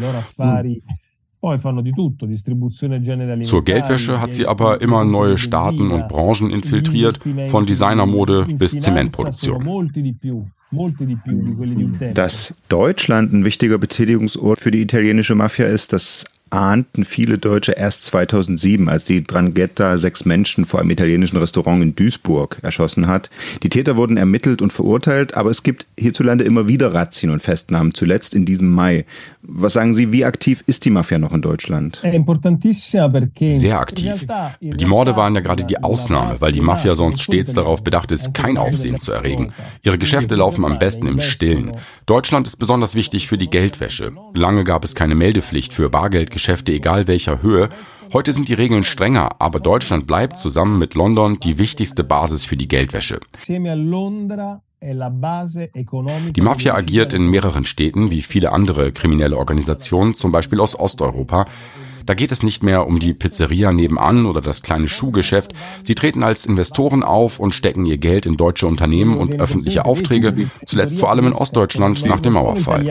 [3.42, 9.66] Zur Geldwäsche hat sie aber immer neue Staaten und Branchen infiltriert, von Designermode bis Zementproduktion.
[12.14, 18.06] Dass Deutschland ein wichtiger Betätigungsort für die italienische Mafia ist, das ahnten viele Deutsche erst
[18.06, 23.30] 2007, als die Drangheta sechs Menschen vor einem italienischen Restaurant in Duisburg erschossen hat.
[23.64, 27.94] Die Täter wurden ermittelt und verurteilt, aber es gibt hierzulande immer wieder Razzien und Festnahmen,
[27.94, 29.06] zuletzt in diesem Mai.
[29.42, 32.00] Was sagen Sie, wie aktiv ist die Mafia noch in Deutschland?
[33.60, 34.26] Sehr aktiv.
[34.60, 38.34] Die Morde waren ja gerade die Ausnahme, weil die Mafia sonst stets darauf bedacht ist,
[38.34, 39.54] kein Aufsehen zu erregen.
[39.84, 41.78] Ihre Geschäfte laufen am besten im Stillen.
[42.06, 44.12] Deutschland ist besonders wichtig für die Geldwäsche.
[44.34, 47.70] Lange gab es keine Meldepflicht für Bargeldgeschäfte, egal welcher Höhe.
[48.12, 52.58] Heute sind die Regeln strenger, aber Deutschland bleibt zusammen mit London die wichtigste Basis für
[52.58, 53.20] die Geldwäsche.
[56.36, 61.46] Die Mafia agiert in mehreren Städten wie viele andere kriminelle Organisationen, zum Beispiel aus Osteuropa.
[62.06, 65.54] Da geht es nicht mehr um die Pizzeria nebenan oder das kleine Schuhgeschäft.
[65.84, 70.50] Sie treten als Investoren auf und stecken ihr Geld in deutsche Unternehmen und öffentliche Aufträge,
[70.66, 72.84] zuletzt vor allem in Ostdeutschland nach dem Mauerfall.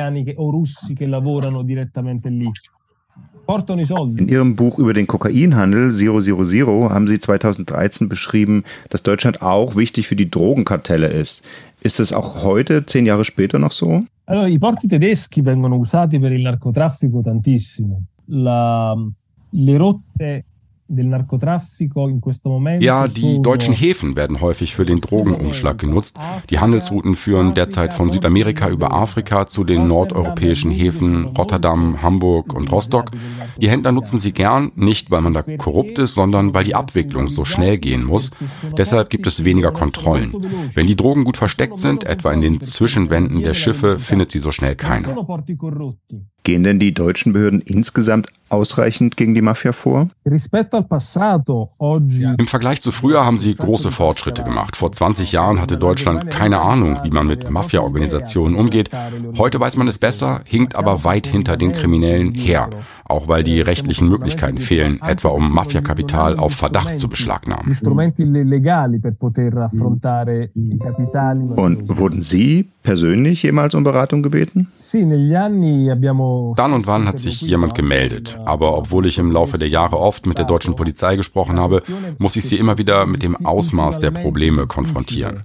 [3.49, 9.41] In Ihrem Buch über den Kokainhandel Zero Zero Zero haben Sie 2013 beschrieben, dass Deutschland
[9.41, 11.43] auch wichtig für die Drogenkartelle ist.
[11.81, 14.05] Ist das auch heute, zehn Jahre später, noch so?
[14.27, 18.03] Allora, i porti tedeschi vengono usati per il narcotraffico tantissimo.
[18.27, 18.95] La,
[19.51, 20.45] le rotte
[22.81, 26.19] ja, die deutschen Häfen werden häufig für den Drogenumschlag genutzt.
[26.49, 32.73] Die Handelsrouten führen derzeit von Südamerika über Afrika zu den nordeuropäischen Häfen Rotterdam, Hamburg und
[32.73, 33.11] Rostock.
[33.61, 37.29] Die Händler nutzen sie gern, nicht weil man da korrupt ist, sondern weil die Abwicklung
[37.29, 38.31] so schnell gehen muss.
[38.77, 40.35] Deshalb gibt es weniger Kontrollen.
[40.75, 44.53] Wenn die Drogen gut versteckt sind, etwa in den Zwischenwänden der Schiffe, findet sie so
[44.53, 45.27] schnell keiner.
[46.45, 50.09] Gehen denn die deutschen Behörden insgesamt ausreichend gegen die Mafia vor?
[50.25, 50.39] Im
[52.47, 54.77] Vergleich zu früher haben sie große Fortschritte gemacht.
[54.77, 58.91] Vor 20 Jahren hatte Deutschland keine Ahnung, wie man mit Mafia-Organisationen umgeht.
[59.37, 62.71] Heute weiß man es besser, hinkt aber weit hinter den Kriminellen her,
[63.05, 67.77] auch weil die rechtlichen Möglichkeiten fehlen, etwa um Mafiakapital auf Verdacht zu beschlagnahmen.
[71.57, 74.69] Und wurden Sie persönlich jemals um Beratung gebeten?
[76.57, 78.38] Dann und wann hat sich jemand gemeldet.
[78.45, 81.83] Aber obwohl ich im Laufe der Jahre oft mit der deutschen Polizei gesprochen habe,
[82.19, 85.45] muss ich sie immer wieder mit dem Ausmaß der Probleme konfrontieren.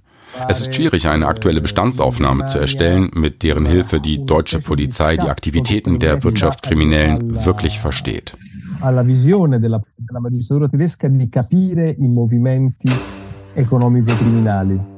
[0.50, 5.30] Es ist schwierig, eine aktuelle Bestandsaufnahme zu erstellen, mit deren Hilfe die deutsche Polizei die
[5.30, 8.36] Aktivitäten der Wirtschaftskriminellen wirklich versteht.
[13.56, 14.93] Economico-criminali.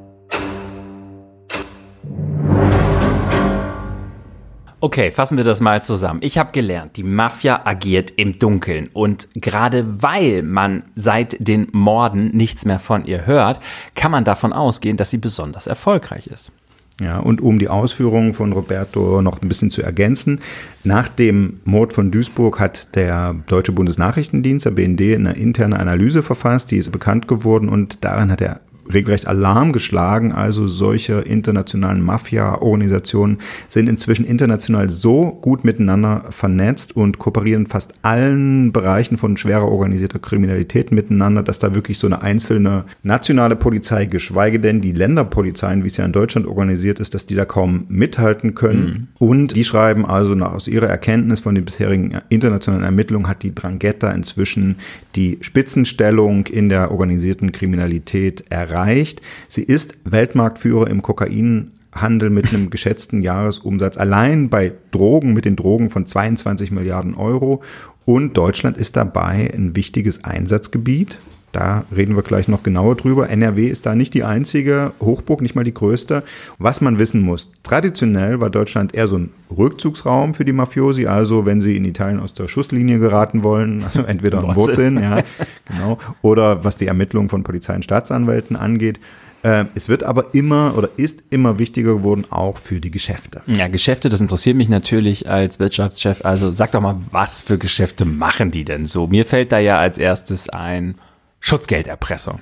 [4.86, 6.20] Okay, fassen wir das mal zusammen.
[6.22, 8.88] Ich habe gelernt, die Mafia agiert im Dunkeln.
[8.92, 13.58] Und gerade weil man seit den Morden nichts mehr von ihr hört,
[13.96, 16.52] kann man davon ausgehen, dass sie besonders erfolgreich ist.
[17.00, 20.40] Ja, und um die Ausführungen von Roberto noch ein bisschen zu ergänzen,
[20.84, 26.70] nach dem Mord von Duisburg hat der Deutsche Bundesnachrichtendienst, der BND, eine interne Analyse verfasst,
[26.70, 28.60] die ist bekannt geworden und daran hat er
[28.92, 30.32] regelrecht Alarm geschlagen.
[30.32, 37.94] Also solche internationalen Mafia-Organisationen sind inzwischen international so gut miteinander vernetzt und kooperieren in fast
[38.02, 44.06] allen Bereichen von schwerer organisierter Kriminalität miteinander, dass da wirklich so eine einzelne nationale Polizei,
[44.06, 47.86] geschweige denn die Länderpolizeien, wie es ja in Deutschland organisiert ist, dass die da kaum
[47.88, 49.08] mithalten können.
[49.18, 49.26] Mhm.
[49.26, 53.54] Und die schreiben also nach, aus ihrer Erkenntnis von den bisherigen internationalen Ermittlungen hat die
[53.54, 54.76] Drangheta inzwischen
[55.16, 59.22] die Spitzenstellung in der organisierten Kriminalität erreicht erreicht.
[59.48, 65.90] Sie ist Weltmarktführer im Kokainhandel mit einem geschätzten Jahresumsatz allein bei Drogen mit den Drogen
[65.90, 67.62] von 22 Milliarden Euro.
[68.04, 71.18] Und Deutschland ist dabei ein wichtiges Einsatzgebiet.
[71.56, 73.30] Da reden wir gleich noch genauer drüber.
[73.30, 76.22] NRW ist da nicht die einzige Hochburg, nicht mal die größte.
[76.58, 81.06] Was man wissen muss, traditionell war Deutschland eher so ein Rückzugsraum für die Mafiosi.
[81.06, 85.22] Also wenn sie in Italien aus der Schusslinie geraten wollen, also entweder im Wurzeln, ja,
[85.64, 89.00] genau, oder was die Ermittlungen von Polizei und Staatsanwälten angeht.
[89.42, 93.40] Äh, es wird aber immer oder ist immer wichtiger geworden, auch für die Geschäfte.
[93.46, 96.22] Ja, Geschäfte, das interessiert mich natürlich als Wirtschaftschef.
[96.22, 99.06] Also sag doch mal, was für Geschäfte machen die denn so?
[99.06, 100.96] Mir fällt da ja als erstes ein,
[101.46, 102.40] Schutzgelderpressung.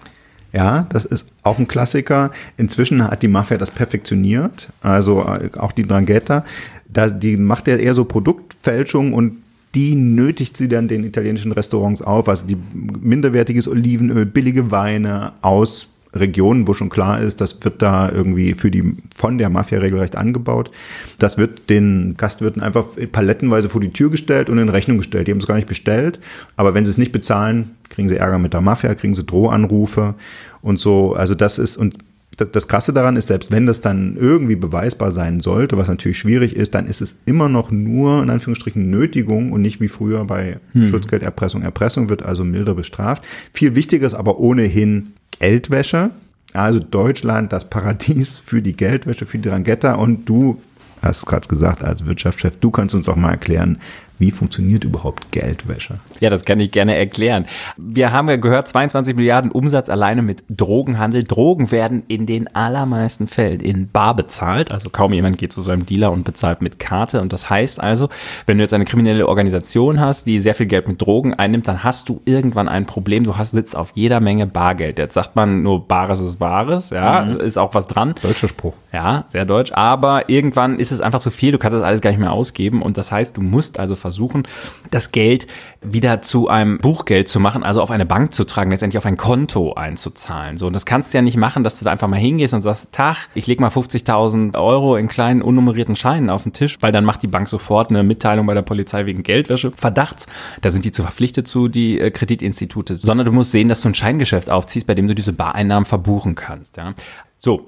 [0.55, 2.31] Ja, das ist auch ein Klassiker.
[2.57, 6.45] Inzwischen hat die Mafia das perfektioniert, also äh, auch die Drangheta.
[6.89, 9.43] Da, die macht ja eher so Produktfälschung und
[9.75, 15.89] die nötigt sie dann den italienischen Restaurants auf, also die minderwertiges Olivenöl, billige Weine aus
[16.15, 20.17] Regionen, wo schon klar ist, das wird da irgendwie für die von der Mafia regelrecht
[20.17, 20.71] angebaut.
[21.19, 25.27] Das wird den Gastwirten einfach palettenweise vor die Tür gestellt und in Rechnung gestellt.
[25.27, 26.21] Die haben es gar nicht bestellt,
[26.57, 30.15] aber wenn sie es nicht bezahlen, kriegen sie Ärger mit der Mafia, kriegen sie Drohanrufe
[30.63, 31.15] und so.
[31.15, 31.99] Also das ist und
[32.37, 36.57] das Krasse daran ist, selbst wenn das dann irgendwie beweisbar sein sollte, was natürlich schwierig
[36.57, 40.59] ist, dann ist es immer noch nur in Anführungsstrichen Nötigung und nicht wie früher bei
[40.73, 40.87] hm.
[40.87, 41.63] Schutzgelderpressung.
[41.63, 43.25] Erpressung wird also milder bestraft.
[43.53, 46.11] Viel wichtiger ist aber ohnehin Geldwäsche.
[46.53, 49.95] Also Deutschland, das Paradies für die Geldwäsche, für die Drangheta.
[49.95, 50.61] Und du
[51.03, 53.79] hast gerade gesagt, als Wirtschaftschef, du kannst uns auch mal erklären,
[54.19, 55.99] wie funktioniert überhaupt Geldwäsche?
[56.21, 57.47] Ja, das kann ich gerne erklären.
[57.77, 61.25] Wir haben ja gehört, 22 Milliarden Umsatz alleine mit Drogenhandel.
[61.25, 64.71] Drogen werden in den allermeisten Fällen in Bar bezahlt.
[64.71, 67.21] Also kaum jemand geht zu so einem Dealer und bezahlt mit Karte.
[67.21, 68.09] Und das heißt also,
[68.47, 71.83] wenn du jetzt eine kriminelle Organisation hast, die sehr viel Geld mit Drogen einnimmt, dann
[71.83, 73.25] hast du irgendwann ein Problem.
[73.25, 74.99] Du hast, sitzt auf jeder Menge Bargeld.
[74.99, 76.91] Jetzt sagt man nur Bares ist Wahres.
[76.91, 77.41] Ja, mhm.
[77.41, 78.15] ist auch was dran.
[78.23, 78.75] Deutscher Spruch.
[78.93, 79.73] Ja, sehr deutsch.
[79.73, 81.53] Aber irgendwann ist es einfach zu viel.
[81.53, 82.83] Du kannst das alles gar nicht mehr ausgeben.
[82.83, 84.43] Und das heißt, du musst also versuchen,
[84.91, 85.47] das Geld
[85.81, 89.17] wieder zu einem Buchgeld zu machen, also auf eine Bank zu tragen, letztendlich auf ein
[89.17, 90.59] Konto einzuzahlen.
[90.59, 92.61] So, und das kannst du ja nicht machen, dass du da einfach mal hingehst und
[92.61, 96.93] sagst, Tag, ich leg mal 50.000 Euro in kleinen unnummerierten Scheinen auf den Tisch, weil
[96.93, 100.27] dann macht die Bank sofort eine Mitteilung bei der Polizei wegen Geldwäsche, Verdachts.
[100.61, 103.89] Da sind die zu verpflichtet zu, die äh, Kreditinstitute, sondern du musst sehen, dass du
[103.89, 106.77] ein Scheingeschäft aufziehst, bei dem du diese Bareinnahmen verbuchen kannst.
[106.77, 106.93] Ja.
[107.39, 107.67] So,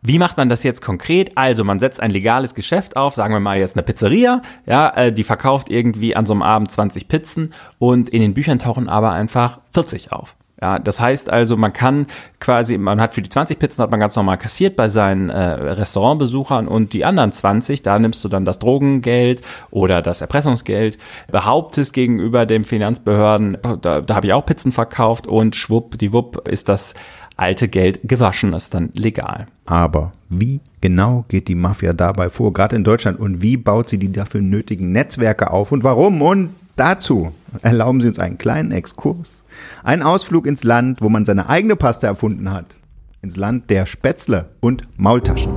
[0.00, 1.36] wie macht man das jetzt konkret?
[1.36, 5.12] Also man setzt ein legales Geschäft auf, sagen wir mal jetzt eine Pizzeria, ja, äh,
[5.12, 9.12] die verkauft irgendwie an so einem Abend 20 Pizzen und in den Büchern tauchen aber
[9.12, 10.36] einfach 40 auf.
[10.60, 12.06] Ja, das heißt also, man kann
[12.40, 15.38] quasi, man hat für die 20 Pizzen hat man ganz normal kassiert bei seinen äh,
[15.38, 20.98] Restaurantbesuchern und die anderen 20, da nimmst du dann das Drogengeld oder das Erpressungsgeld,
[21.30, 26.94] behauptest gegenüber den Finanzbehörden, da, da habe ich auch Pizzen verkauft und schwuppdiwupp ist das
[27.36, 29.46] alte Geld gewaschen, ist dann legal.
[29.64, 33.98] Aber wie genau geht die Mafia dabei vor, gerade in Deutschland, und wie baut sie
[33.98, 36.20] die dafür nötigen Netzwerke auf und warum?
[36.20, 39.44] Und dazu erlauben Sie uns einen kleinen Exkurs.
[39.82, 42.76] Einen Ausflug ins Land, wo man seine eigene Pasta erfunden hat.
[43.22, 45.52] Ins Land der Spätzle und Maultaschen.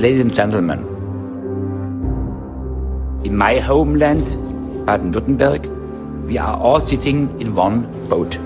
[0.00, 0.78] Ladies and Gentlemen,
[3.24, 4.24] in my homeland,
[4.86, 5.68] Baden-Württemberg,
[6.24, 8.38] we are all sitting in one boat.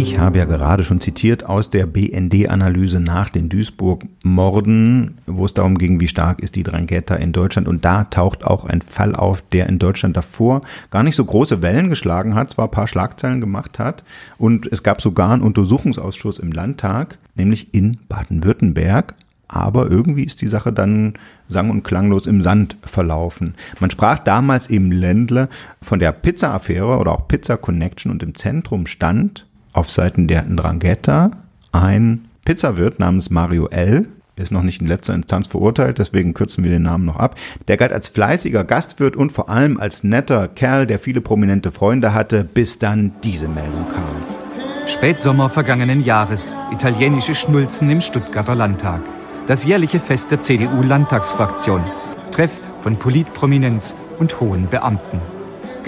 [0.00, 5.76] Ich habe ja gerade schon zitiert aus der BND-Analyse nach den Duisburg-Morden, wo es darum
[5.76, 7.66] ging, wie stark ist die Drangheta in Deutschland.
[7.66, 11.62] Und da taucht auch ein Fall auf, der in Deutschland davor gar nicht so große
[11.62, 14.04] Wellen geschlagen hat, zwar ein paar Schlagzeilen gemacht hat.
[14.38, 19.16] Und es gab sogar einen Untersuchungsausschuss im Landtag, nämlich in Baden-Württemberg
[19.48, 21.14] aber irgendwie ist die Sache dann
[21.48, 23.54] sang- und klanglos im Sand verlaufen.
[23.80, 25.48] Man sprach damals im Ländle
[25.80, 31.32] von der Pizza-Affäre oder auch Pizza Connection und im Zentrum stand auf Seiten der Ndrangheta
[31.72, 36.70] ein Pizzawirt namens Mario L., ist noch nicht in letzter Instanz verurteilt, deswegen kürzen wir
[36.70, 37.34] den Namen noch ab.
[37.66, 42.14] Der galt als fleißiger Gastwirt und vor allem als netter Kerl, der viele prominente Freunde
[42.14, 44.86] hatte, bis dann diese Meldung kam.
[44.86, 49.00] Spätsommer vergangenen Jahres, italienische Schnulzen im Stuttgarter Landtag
[49.48, 51.82] das jährliche Fest der CDU-Landtagsfraktion.
[52.30, 55.37] Treff von Politprominenz und hohen Beamten.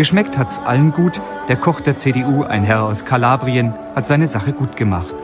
[0.01, 4.55] Geschmeckt hat's allen gut, der Koch der CDU, ein Herr aus Kalabrien, hat seine Sache
[4.55, 5.15] gut gemacht.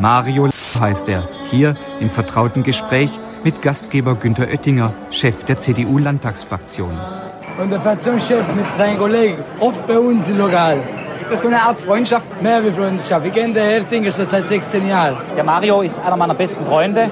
[0.00, 6.90] Mario heißt er, hier im vertrauten Gespräch mit Gastgeber Günther Oettinger, Chef der CDU-Landtagsfraktion.
[7.62, 10.78] Und der Fraktionschef mit seinen Kollegen, oft bei uns im Lokal.
[11.20, 12.42] Ist das so eine Art Freundschaft?
[12.42, 13.22] Mehr wie Freundschaft.
[13.22, 15.18] Wir kennen den Hertinger schon seit 16 Jahren.
[15.36, 17.08] Der Mario ist einer meiner besten Freunde.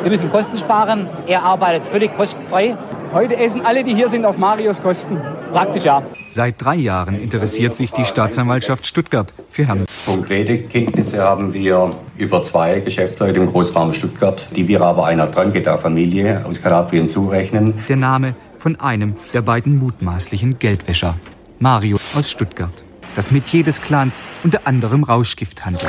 [0.00, 1.10] Wir müssen Kosten sparen.
[1.26, 2.74] Er arbeitet völlig kostenfrei.
[3.12, 5.20] Heute essen alle, die hier sind, auf Marios Kosten.
[5.52, 6.02] Praktisch ja.
[6.26, 9.84] Seit drei Jahren interessiert sich die Staatsanwaltschaft Stuttgart für Herrn.
[10.06, 16.44] Konkrete Kenntnisse haben wir über zwei Geschäftsleute im Großraum Stuttgart, die wir aber einer Drangheta-Familie
[16.46, 17.74] aus Kalabrien zurechnen.
[17.88, 21.16] Der Name von einem der beiden mutmaßlichen Geldwäscher.
[21.58, 22.84] Mario aus Stuttgart.
[23.14, 25.88] Das Metier des Clans unter anderem Rauschgifthandel.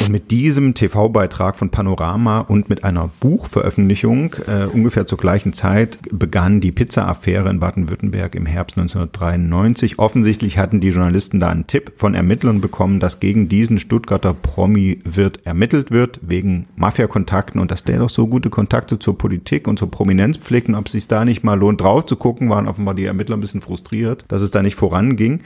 [0.00, 5.98] Und mit diesem TV-Beitrag von Panorama und mit einer Buchveröffentlichung äh, ungefähr zur gleichen Zeit
[6.10, 9.98] begann die Pizza-Affäre in Baden-Württemberg im Herbst 1993.
[9.98, 15.00] Offensichtlich hatten die Journalisten da einen Tipp von Ermittlern bekommen, dass gegen diesen Stuttgarter Promi
[15.04, 19.78] wird ermittelt wird, wegen Mafia-Kontakten und dass der doch so gute Kontakte zur Politik und
[19.78, 22.66] zur Prominenz pflegt und ob es sich da nicht mal lohnt, drauf zu gucken, waren
[22.66, 25.40] offenbar die Ermittler ein bisschen frustriert, dass es da nicht voranging.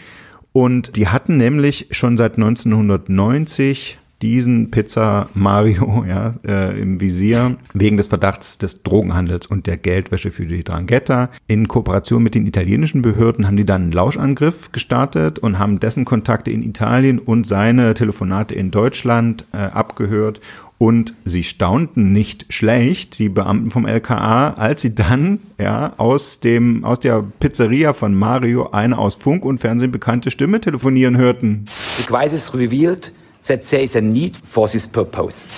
[0.52, 7.96] Und die hatten nämlich schon seit 1990 diesen Pizza Mario ja, äh, im Visier wegen
[7.96, 11.30] des Verdachts des Drogenhandels und der Geldwäsche für die Drangheta.
[11.46, 16.04] In Kooperation mit den italienischen Behörden haben die dann einen Lauschangriff gestartet und haben dessen
[16.04, 20.40] Kontakte in Italien und seine Telefonate in Deutschland äh, abgehört
[20.78, 26.84] und sie staunten nicht schlecht, die Beamten vom LKA, als sie dann ja, aus, dem,
[26.84, 31.64] aus der Pizzeria von Mario eine aus Funk und Fernsehen bekannte Stimme telefonieren hörten.
[31.66, 33.12] The crisis revealed
[33.46, 35.48] that there is a need for this purpose.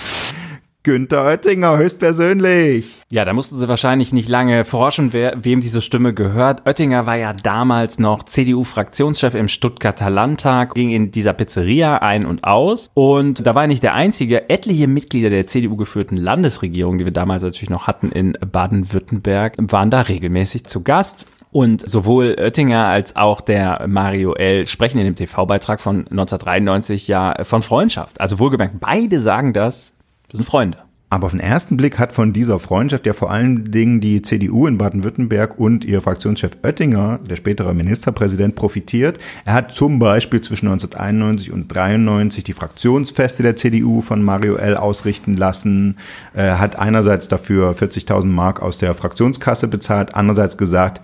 [0.83, 2.95] Günther Oettinger höchstpersönlich.
[3.11, 6.65] Ja, da mussten sie wahrscheinlich nicht lange forschen, wer, wem diese Stimme gehört.
[6.65, 12.45] Oettinger war ja damals noch CDU-Fraktionschef im Stuttgarter Landtag, ging in dieser Pizzeria ein und
[12.45, 12.89] aus.
[12.95, 14.49] Und da war er nicht der einzige.
[14.49, 19.91] Etliche Mitglieder der CDU geführten Landesregierung, die wir damals natürlich noch hatten in Baden-Württemberg, waren
[19.91, 21.27] da regelmäßig zu Gast.
[21.51, 24.65] Und sowohl Oettinger als auch der Mario L.
[24.67, 28.21] sprechen in dem TV-Beitrag von 1993 ja von Freundschaft.
[28.21, 29.93] Also wohlgemerkt, beide sagen das,
[30.29, 30.77] das sind Freunde.
[31.11, 34.65] Aber auf den ersten Blick hat von dieser Freundschaft ja vor allen Dingen die CDU
[34.65, 39.19] in Baden-Württemberg und ihr Fraktionschef Oettinger, der spätere Ministerpräsident, profitiert.
[39.43, 44.77] Er hat zum Beispiel zwischen 1991 und 93 die Fraktionsfeste der CDU von Mario L.
[44.77, 45.97] ausrichten lassen,
[46.33, 51.01] Er hat einerseits dafür 40.000 Mark aus der Fraktionskasse bezahlt, andererseits gesagt,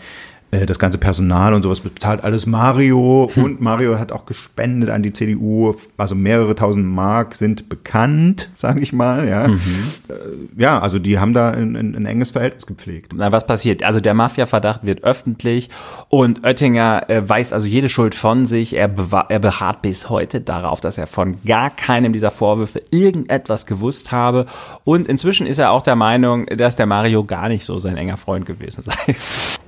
[0.51, 3.43] das ganze Personal und sowas bezahlt alles Mario hm.
[3.43, 8.79] und Mario hat auch gespendet an die CDU, also mehrere tausend Mark sind bekannt, sage
[8.79, 9.47] ich mal, ja.
[9.49, 9.59] Mhm.
[10.07, 13.11] Äh, ja, also die haben da ein, ein, ein, enges Verhältnis gepflegt.
[13.13, 13.83] Na, was passiert?
[13.83, 15.69] Also der Mafia-Verdacht wird öffentlich
[16.07, 18.75] und Oettinger äh, weiß also jede Schuld von sich.
[18.75, 18.89] Er,
[19.27, 24.45] er beharrt bis heute darauf, dass er von gar keinem dieser Vorwürfe irgendetwas gewusst habe
[24.85, 28.17] und inzwischen ist er auch der Meinung, dass der Mario gar nicht so sein enger
[28.17, 29.15] Freund gewesen sei.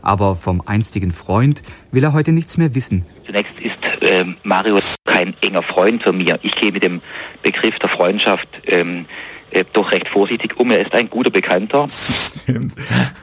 [0.02, 3.06] Aber vom einstigen Freund will er heute nichts mehr wissen.
[3.26, 6.40] Zunächst ist äh, Mario kein enger Freund von mir.
[6.44, 7.02] Ich gehe mit dem
[7.44, 9.06] Begriff der Freundschaft ähm,
[9.52, 10.72] äh, doch recht vorsichtig um.
[10.72, 11.88] Er ist ein guter Bekannter.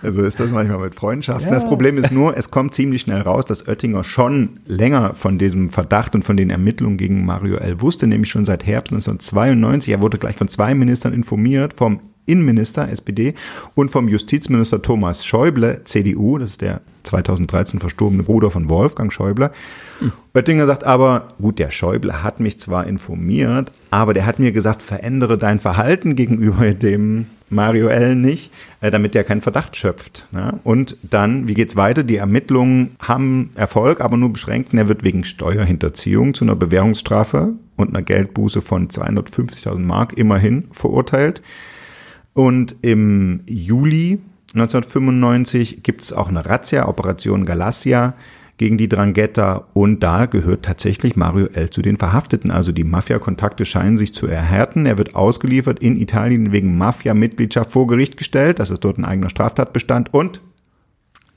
[0.03, 1.49] Also ist das manchmal mit Freundschaften.
[1.49, 1.55] Ja.
[1.55, 5.69] Das Problem ist nur, es kommt ziemlich schnell raus, dass Oettinger schon länger von diesem
[5.69, 7.81] Verdacht und von den Ermittlungen gegen Mario L.
[7.81, 9.93] wusste, nämlich schon seit Herbst 1992.
[9.93, 13.35] Er wurde gleich von zwei Ministern informiert, vom Innenminister, SPD,
[13.75, 19.51] und vom Justizminister Thomas Schäuble, CDU, das ist der 2013 verstorbene Bruder von Wolfgang Schäuble.
[20.01, 20.13] Hm.
[20.35, 24.83] Oettinger sagt aber, gut, der Schäuble hat mich zwar informiert, aber der hat mir gesagt,
[24.83, 28.17] verändere dein Verhalten gegenüber dem Mario L.
[28.17, 28.51] nicht,
[28.81, 30.27] äh, damit er keinen Verdacht schöpft.
[30.33, 30.59] Ne?
[30.65, 32.03] Und dann, wie geht's weiter?
[32.03, 34.75] Die Ermittlungen haben Erfolg, aber nur beschränkt.
[34.75, 41.41] Er wird wegen Steuerhinterziehung zu einer Bewährungsstrafe und einer Geldbuße von 250.000 Mark immerhin verurteilt.
[42.37, 44.21] Und im Juli
[44.53, 48.13] 1995 gibt es auch eine Razzia, Operation Galassia,
[48.59, 51.71] gegen die Drangheta und da gehört tatsächlich Mario L.
[51.71, 52.51] zu den Verhafteten.
[52.51, 54.85] Also die Mafia-Kontakte scheinen sich zu erhärten.
[54.85, 58.59] Er wird ausgeliefert in Italien wegen Mafia-Mitgliedschaft vor Gericht gestellt.
[58.59, 60.43] Das ist dort ein eigener Straftatbestand und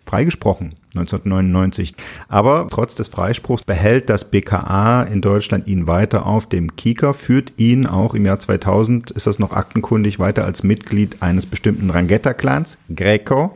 [0.03, 1.95] freigesprochen 1999.
[2.27, 7.53] Aber trotz des Freispruchs behält das BKA in Deutschland ihn weiter auf dem Kieker, führt
[7.57, 12.77] ihn auch im Jahr 2000, ist das noch aktenkundig, weiter als Mitglied eines bestimmten Rangheta-Clans,
[12.93, 13.55] Greco.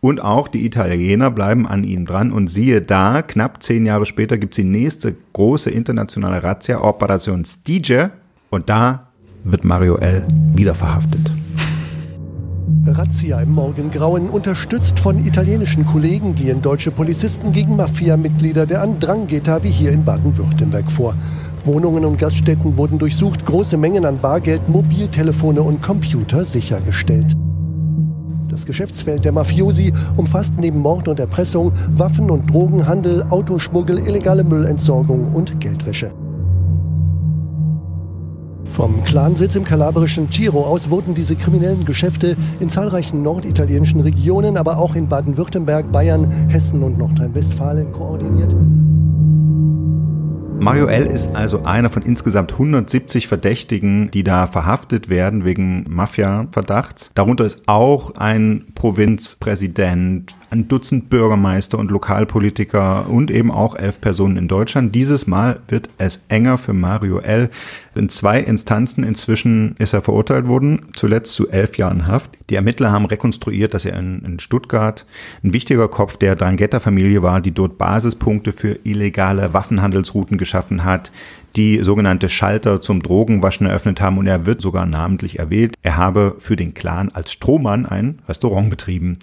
[0.00, 2.32] Und auch die Italiener bleiben an ihm dran.
[2.32, 7.44] Und siehe da, knapp zehn Jahre später gibt es die nächste große internationale Razzia, Operation
[7.44, 8.10] Stige.
[8.50, 9.06] Und da
[9.44, 10.26] wird Mario L.
[10.56, 11.30] wieder verhaftet.
[12.86, 14.28] Razzia im Morgengrauen.
[14.28, 20.90] Unterstützt von italienischen Kollegen gehen deutsche Polizisten gegen Mafia-Mitglieder der Andrangheta wie hier in Baden-Württemberg
[20.90, 21.14] vor.
[21.64, 27.36] Wohnungen und Gaststätten wurden durchsucht, große Mengen an Bargeld, Mobiltelefone und Computer sichergestellt.
[28.48, 35.34] Das Geschäftsfeld der Mafiosi umfasst neben Mord und Erpressung Waffen- und Drogenhandel, Autoschmuggel, illegale Müllentsorgung
[35.34, 36.12] und Geldwäsche.
[38.72, 44.78] Vom Clansitz im kalabrischen Ciro aus wurden diese kriminellen Geschäfte in zahlreichen norditalienischen Regionen, aber
[44.78, 48.54] auch in Baden-Württemberg, Bayern, Hessen und Nordrhein-Westfalen koordiniert.
[50.62, 51.06] Mario L.
[51.06, 57.10] ist also einer von insgesamt 170 Verdächtigen, die da verhaftet werden wegen Mafia-Verdachts.
[57.16, 64.36] Darunter ist auch ein Provinzpräsident, ein Dutzend Bürgermeister und Lokalpolitiker und eben auch elf Personen
[64.36, 64.94] in Deutschland.
[64.94, 67.50] Dieses Mal wird es enger für Mario L.
[67.94, 72.30] In zwei Instanzen inzwischen ist er verurteilt worden, zuletzt zu elf Jahren Haft.
[72.48, 75.04] Die Ermittler haben rekonstruiert, dass er in, in Stuttgart
[75.44, 81.12] ein wichtiger Kopf der Drangheta-Familie war, die dort Basispunkte für illegale Waffenhandelsrouten geschaffen hat,
[81.56, 85.74] die sogenannte Schalter zum Drogenwaschen eröffnet haben und er wird sogar namentlich erwähnt.
[85.82, 89.18] Er habe für den Clan als Strohmann ein Restaurant betrieben.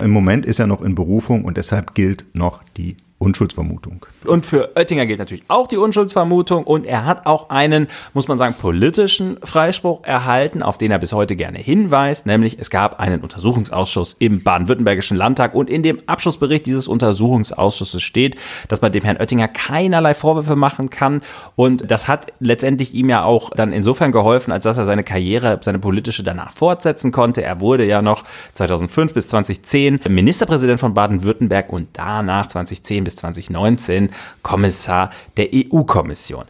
[0.00, 4.06] Im Moment ist er noch in Berufung und deshalb gilt noch die Unschuldsvermutung.
[4.24, 8.38] Und für Oettinger gilt natürlich auch die Unschuldsvermutung und er hat auch einen, muss man
[8.38, 13.20] sagen, politischen Freispruch erhalten, auf den er bis heute gerne hinweist, nämlich es gab einen
[13.22, 18.36] Untersuchungsausschuss im baden-württembergischen Landtag und in dem Abschlussbericht dieses Untersuchungsausschusses steht,
[18.68, 21.22] dass man dem Herrn Oettinger keinerlei Vorwürfe machen kann
[21.56, 25.58] und das hat letztendlich ihm ja auch dann insofern geholfen, als dass er seine Karriere,
[25.62, 27.42] seine politische danach fortsetzen konnte.
[27.42, 34.10] Er wurde ja noch 2005 bis 2010 Ministerpräsident von Baden-Württemberg und danach 2010 bis 2019
[34.42, 36.44] Kommissar der EU-Kommission.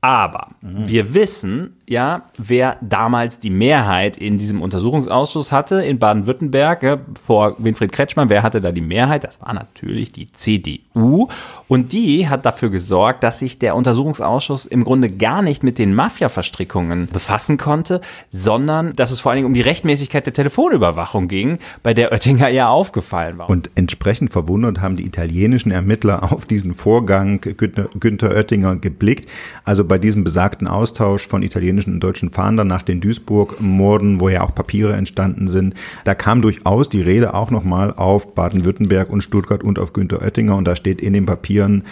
[0.00, 0.88] Aber mhm.
[0.88, 7.56] wir wissen, ja, wer damals die Mehrheit in diesem Untersuchungsausschuss hatte in Baden-Württemberg ja, vor
[7.58, 8.28] Winfried Kretschmann.
[8.28, 9.22] Wer hatte da die Mehrheit?
[9.22, 11.28] Das war natürlich die CDU.
[11.68, 15.94] Und die hat dafür gesorgt, dass sich der Untersuchungsausschuss im Grunde gar nicht mit den
[15.94, 21.58] Mafia-Verstrickungen befassen konnte, sondern dass es vor allen Dingen um die Rechtmäßigkeit der Telefonüberwachung ging,
[21.84, 23.48] bei der Oettinger ja aufgefallen war.
[23.48, 29.28] Und entsprechend verwundert haben die italienischen Ermittler auf diesen Vorgang Günther, Günther Oettinger geblickt.
[29.64, 34.28] Also bei diesem besagten Austausch von italienischen italienischen und deutschen Fahndern nach den Duisburg-Morden, wo
[34.28, 35.74] ja auch Papiere entstanden sind.
[36.04, 40.56] Da kam durchaus die Rede auch nochmal auf Baden-Württemberg und Stuttgart und auf Günter Oettinger.
[40.56, 41.84] Und da steht in den Papieren,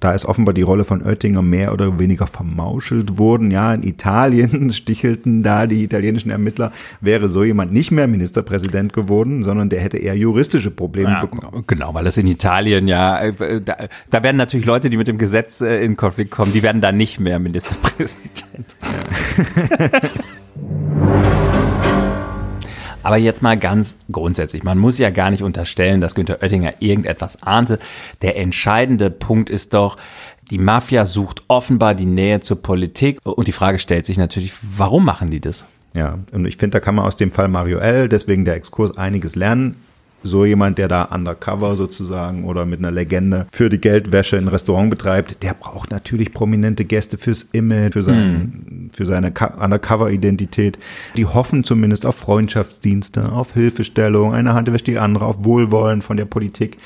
[0.00, 3.50] da ist offenbar die Rolle von Oettinger mehr oder weniger vermauschelt worden.
[3.50, 9.44] Ja, in Italien stichelten da die italienischen Ermittler, wäre so jemand nicht mehr Ministerpräsident geworden,
[9.44, 11.64] sondern der hätte eher juristische Probleme ja, bekommen.
[11.66, 13.76] Genau, weil das in Italien ja, äh, da,
[14.08, 16.92] da, werden natürlich Leute, die mit dem Gesetz äh, in Konflikt kommen, die werden da
[16.92, 18.76] nicht mehr Ministerpräsident.
[18.82, 20.00] Ja.
[23.02, 24.62] Aber jetzt mal ganz grundsätzlich.
[24.62, 27.78] Man muss ja gar nicht unterstellen, dass Günter Oettinger irgendetwas ahnte.
[28.22, 29.96] Der entscheidende Punkt ist doch,
[30.50, 33.18] die Mafia sucht offenbar die Nähe zur Politik.
[33.24, 35.64] Und die Frage stellt sich natürlich, warum machen die das?
[35.94, 38.96] Ja, und ich finde, da kann man aus dem Fall Mario L., deswegen der Exkurs,
[38.96, 39.76] einiges lernen
[40.22, 44.90] so jemand, der da undercover sozusagen oder mit einer Legende für die Geldwäsche ein Restaurant
[44.90, 48.90] betreibt, der braucht natürlich prominente Gäste fürs Image, für, sein, mhm.
[48.92, 50.78] für seine Undercover-Identität.
[51.16, 56.16] Die hoffen zumindest auf Freundschaftsdienste, auf Hilfestellung, eine Hand wäscht die andere, auf Wohlwollen von
[56.16, 56.76] der Politik.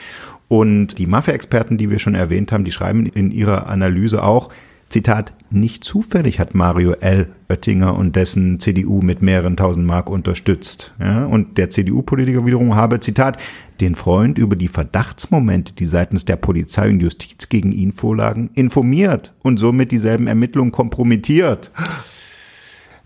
[0.49, 4.51] Und die Mafia-Experten, die wir schon erwähnt haben, die schreiben in ihrer Analyse auch,
[4.95, 7.27] Zitat, nicht zufällig hat Mario L.
[7.49, 10.95] Oettinger und dessen CDU mit mehreren tausend Mark unterstützt.
[11.01, 13.37] Ja, und der CDU-Politiker wiederum habe, Zitat,
[13.81, 19.33] den Freund über die Verdachtsmomente, die seitens der Polizei und Justiz gegen ihn vorlagen, informiert
[19.43, 21.73] und somit dieselben Ermittlungen kompromittiert.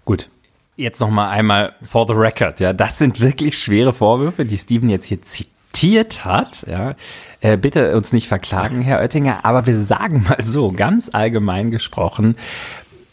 [0.05, 0.29] Gut,
[0.77, 4.91] jetzt noch mal einmal for the record, ja, das sind wirklich schwere Vorwürfe, die Steven
[4.91, 5.58] jetzt hier zitiert
[6.25, 6.95] hat, ja.
[7.41, 12.35] Äh, bitte uns nicht verklagen, Herr Oettinger, aber wir sagen mal so, ganz allgemein gesprochen,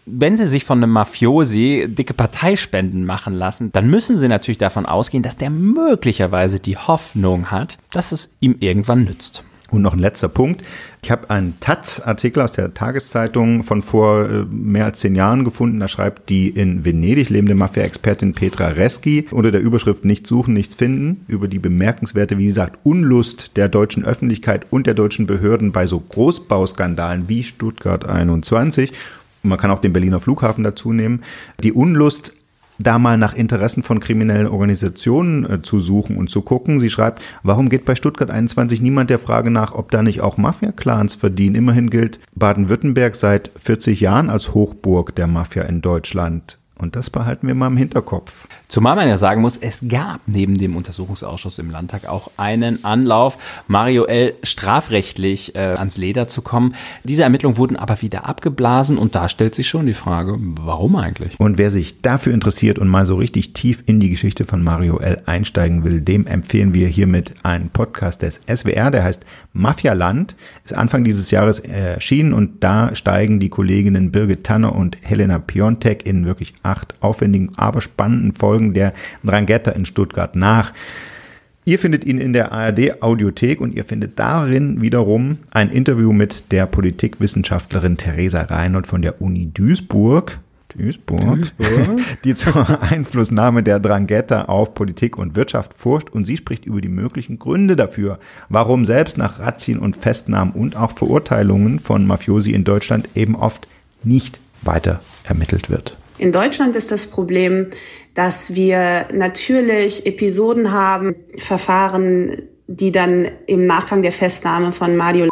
[0.06, 4.86] wenn Sie sich von einem Mafiosi dicke Parteispenden machen lassen, dann müssen Sie natürlich davon
[4.86, 9.44] ausgehen, dass der möglicherweise die Hoffnung hat, dass es ihm irgendwann nützt.
[9.72, 10.64] Und noch ein letzter Punkt.
[11.06, 15.80] Ich habe einen Taz-Artikel aus der Tageszeitung von vor äh, mehr als zehn Jahren gefunden.
[15.80, 20.74] Da schreibt die in Venedig lebende Mafia-Expertin Petra Reski unter der Überschrift Nichts suchen, nichts
[20.74, 25.72] finden über die bemerkenswerte, wie sie sagt, Unlust der deutschen Öffentlichkeit und der deutschen Behörden
[25.72, 28.92] bei so Großbauskandalen wie Stuttgart 21
[29.44, 31.22] man kann auch den Berliner Flughafen dazu nehmen,
[31.62, 32.34] die Unlust
[32.80, 36.80] da mal nach Interessen von kriminellen Organisationen äh, zu suchen und zu gucken.
[36.80, 40.38] Sie schreibt, warum geht bei Stuttgart 21 niemand der Frage nach, ob da nicht auch
[40.38, 41.56] Mafia-Clans verdienen?
[41.56, 46.58] Immerhin gilt Baden-Württemberg seit 40 Jahren als Hochburg der Mafia in Deutschland.
[46.78, 48.48] Und das behalten wir mal im Hinterkopf.
[48.68, 53.38] Zumal man ja sagen muss, es gab neben dem Untersuchungsausschuss im Landtag auch einen Anlauf,
[53.68, 54.34] Mario L.
[54.44, 56.76] strafrechtlich äh, ans Leder zu kommen.
[57.06, 61.40] Diese Ermittlungen wurden aber wieder abgeblasen und da stellt sich schon die Frage, warum eigentlich?
[61.40, 65.00] Und wer sich dafür interessiert und mal so richtig tief in die Geschichte von Mario
[65.00, 65.22] L.
[65.26, 71.06] einsteigen will, dem empfehlen wir hiermit einen Podcast des SWR, der heißt Mafialand, ist Anfang
[71.06, 76.54] dieses Jahres erschienen und da steigen die Kolleginnen Birgit Tanner und Helena Piontek in wirklich
[76.66, 78.94] acht aufwendigen, aber spannenden Folgen der
[79.24, 80.74] Drangheta in Stuttgart nach.
[81.68, 86.52] Ihr findet ihn in der ARD Audiothek und ihr findet darin wiederum ein Interview mit
[86.52, 90.38] der Politikwissenschaftlerin Theresa Reinhold von der Uni Duisburg.
[90.70, 91.22] Duisburg,
[91.58, 96.82] Duisburg, die zur Einflussnahme der Drangheta auf Politik und Wirtschaft forscht und sie spricht über
[96.82, 102.52] die möglichen Gründe dafür, warum selbst nach Razzien und Festnahmen und auch Verurteilungen von Mafiosi
[102.52, 103.68] in Deutschland eben oft
[104.04, 105.98] nicht weiter ermittelt wird.
[106.18, 107.68] In Deutschland ist das Problem,
[108.14, 115.28] dass wir natürlich Episoden haben, Verfahren, die dann im Nachgang der Festnahme von Mario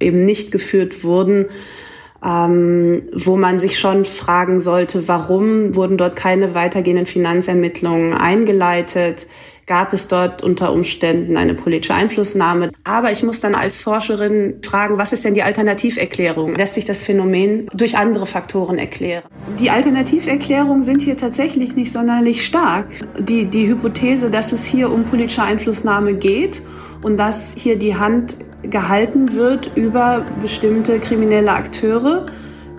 [0.00, 1.46] eben nicht geführt wurden,
[2.24, 9.26] ähm, wo man sich schon fragen sollte, warum wurden dort keine weitergehenden Finanzermittlungen eingeleitet?
[9.66, 12.70] Gab es dort unter Umständen eine politische Einflussnahme.
[12.84, 16.54] Aber ich muss dann als Forscherin fragen, was ist denn die Alternativerklärung?
[16.54, 19.24] Lässt sich das Phänomen durch andere Faktoren erklären?
[19.58, 22.86] Die Alternativerklärungen sind hier tatsächlich nicht sonderlich stark.
[23.18, 26.62] Die, die Hypothese, dass es hier um politische Einflussnahme geht
[27.02, 32.26] und dass hier die Hand gehalten wird über bestimmte kriminelle Akteure,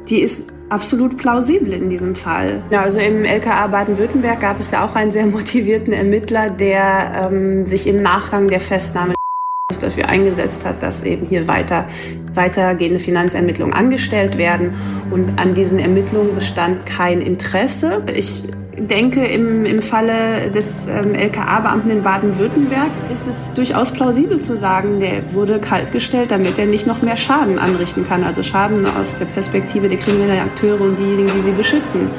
[0.09, 2.63] die ist absolut plausibel in diesem Fall.
[2.71, 7.87] Also im LKA Baden-Württemberg gab es ja auch einen sehr motivierten Ermittler, der ähm, sich
[7.87, 9.13] im Nachgang der Festnahme
[9.81, 11.87] dafür eingesetzt hat, dass eben hier weiter,
[12.33, 14.73] weitergehende Finanzermittlungen angestellt werden.
[15.11, 18.03] Und an diesen Ermittlungen bestand kein Interesse.
[18.13, 18.43] Ich
[18.79, 24.99] denke, im, im Falle des ähm, LKA-Beamten in Baden-Württemberg ist es durchaus plausibel zu sagen,
[24.99, 28.23] der wurde kaltgestellt, damit er nicht noch mehr Schaden anrichten kann.
[28.23, 32.09] Also Schaden aus der Perspektive der kriminellen Akteure und diejenigen, die sie beschützen.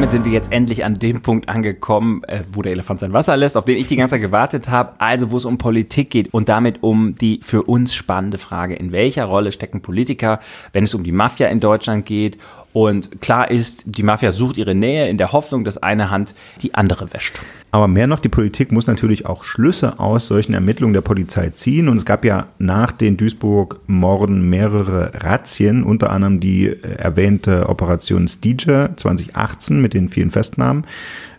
[0.00, 3.36] damit sind wir jetzt endlich an dem Punkt angekommen, äh, wo der Elefant sein Wasser
[3.36, 4.92] lässt, auf den ich die ganze Zeit gewartet habe.
[4.98, 8.92] Also wo es um Politik geht und damit um die für uns spannende Frage, in
[8.92, 10.40] welcher Rolle stecken Politiker,
[10.72, 12.38] wenn es um die Mafia in Deutschland geht
[12.72, 16.74] und klar ist, die Mafia sucht ihre Nähe in der Hoffnung, dass eine Hand die
[16.74, 17.40] andere wäscht.
[17.72, 21.88] Aber mehr noch, die Politik muss natürlich auch Schlüsse aus solchen Ermittlungen der Polizei ziehen.
[21.88, 28.26] Und es gab ja nach den Duisburg-Morden mehrere Razzien, unter anderem die äh, erwähnte Operation
[28.26, 30.84] Stiege 2018 mit den vielen Festnahmen.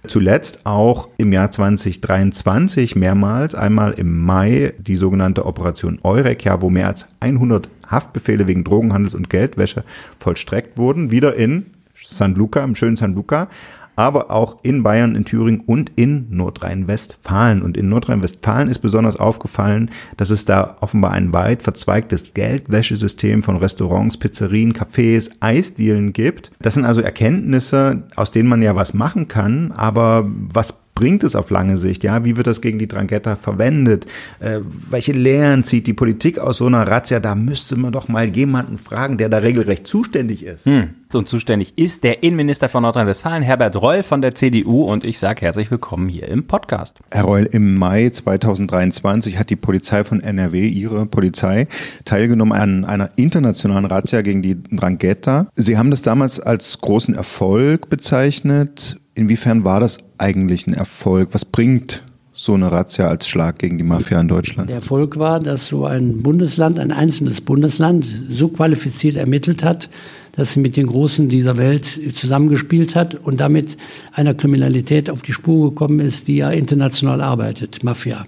[0.08, 6.70] Zuletzt auch im Jahr 2023 mehrmals, einmal im Mai die sogenannte Operation Eurek, ja, wo
[6.70, 9.84] mehr als 100 Haftbefehle wegen Drogenhandels und Geldwäsche
[10.18, 13.48] vollstreckt wurden, wieder in San Luca, im schönen San Luca,
[13.96, 17.62] aber auch in Bayern, in Thüringen und in Nordrhein-Westfalen.
[17.62, 23.58] Und in Nordrhein-Westfalen ist besonders aufgefallen, dass es da offenbar ein weit verzweigtes Geldwäschesystem von
[23.58, 26.52] Restaurants, Pizzerien, Cafés, Eisdielen gibt.
[26.60, 31.36] Das sind also Erkenntnisse, aus denen man ja was machen kann, aber was bringt es
[31.36, 32.04] auf lange Sicht?
[32.04, 34.06] Ja, wie wird das gegen die Drangheta verwendet?
[34.40, 37.20] Äh, welche Lehren zieht die Politik aus so einer Razzia?
[37.20, 40.66] Da müsste man doch mal jemanden fragen, der da regelrecht zuständig ist.
[40.66, 40.90] Hm.
[41.14, 44.84] Und zuständig ist der Innenminister von Nordrhein-Westfalen, Herbert Reul von der CDU.
[44.84, 47.00] Und ich sage herzlich willkommen hier im Podcast.
[47.12, 51.68] Herr Reul, im Mai 2023 hat die Polizei von NRW, Ihre Polizei,
[52.06, 55.48] teilgenommen an einer internationalen Razzia gegen die Drangheta.
[55.56, 59.01] Sie haben das damals als großen Erfolg bezeichnet.
[59.14, 61.30] Inwiefern war das eigentlich ein Erfolg?
[61.34, 62.04] Was bringt
[62.34, 64.70] so eine Razzia als Schlag gegen die Mafia in Deutschland?
[64.70, 69.90] Der Erfolg war, dass so ein Bundesland, ein einzelnes Bundesland so qualifiziert ermittelt hat,
[70.32, 73.76] dass sie mit den Großen dieser Welt zusammengespielt hat und damit
[74.14, 78.26] einer Kriminalität auf die Spur gekommen ist, die ja international arbeitet, Mafia.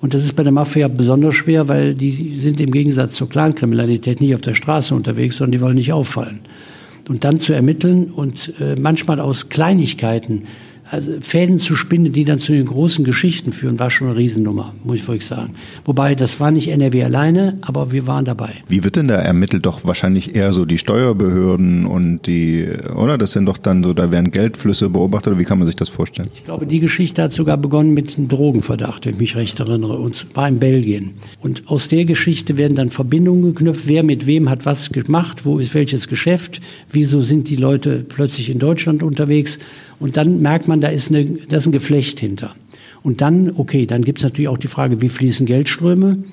[0.00, 4.20] Und das ist bei der Mafia besonders schwer, weil die sind im Gegensatz zur Clankriminalität
[4.20, 6.40] nicht auf der Straße unterwegs, sondern die wollen nicht auffallen
[7.10, 10.44] und dann zu ermitteln und äh, manchmal aus Kleinigkeiten
[10.90, 14.74] also Fäden zu spinnen, die dann zu den großen Geschichten führen, war schon eine Riesennummer,
[14.84, 15.52] muss ich wirklich sagen.
[15.84, 18.54] Wobei, das war nicht NRW alleine, aber wir waren dabei.
[18.68, 19.66] Wie wird denn da ermittelt?
[19.66, 23.18] Doch wahrscheinlich eher so die Steuerbehörden und die, oder?
[23.18, 26.28] Das sind doch dann so, da werden Geldflüsse beobachtet, wie kann man sich das vorstellen?
[26.34, 29.98] Ich glaube, die Geschichte hat sogar begonnen mit einem Drogenverdacht, wenn ich mich recht erinnere,
[29.98, 31.12] und war in Belgien.
[31.40, 35.58] Und aus der Geschichte werden dann Verbindungen geknüpft, wer mit wem hat was gemacht, wo
[35.58, 36.60] ist welches Geschäft,
[36.90, 39.58] wieso sind die Leute plötzlich in Deutschland unterwegs
[40.00, 42.56] und dann merkt man, da ist, eine, da ist ein Geflecht hinter.
[43.02, 46.24] Und dann, okay, dann gibt es natürlich auch die Frage, wie fließen Geldströme.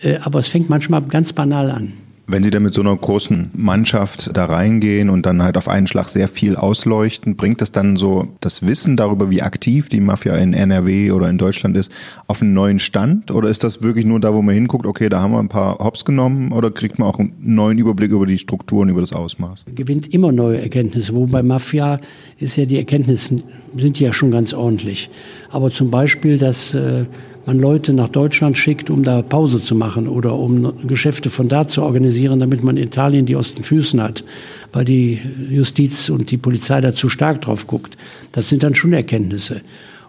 [0.00, 1.94] Äh, aber es fängt manchmal ganz banal an.
[2.30, 5.86] Wenn Sie dann mit so einer großen Mannschaft da reingehen und dann halt auf einen
[5.86, 10.36] Schlag sehr viel ausleuchten, bringt das dann so das Wissen darüber, wie aktiv die Mafia
[10.36, 11.90] in NRW oder in Deutschland ist,
[12.26, 13.30] auf einen neuen Stand?
[13.30, 15.78] Oder ist das wirklich nur da, wo man hinguckt, okay, da haben wir ein paar
[15.78, 19.64] Hops genommen oder kriegt man auch einen neuen Überblick über die Strukturen, über das Ausmaß?
[19.74, 21.14] Gewinnt immer neue Erkenntnisse.
[21.14, 21.98] Wo bei Mafia
[22.38, 23.42] ist ja die Erkenntnisse,
[23.74, 25.08] sind ja schon ganz ordentlich.
[25.50, 27.06] Aber zum Beispiel, dass äh,
[27.48, 31.66] man Leute nach Deutschland schickt, um da Pause zu machen oder um Geschäfte von da
[31.66, 34.22] zu organisieren, damit man Italien die aus den Füßen hat,
[34.70, 35.18] weil die
[35.48, 37.96] Justiz und die Polizei da zu stark drauf guckt.
[38.32, 39.62] Das sind dann schon Erkenntnisse.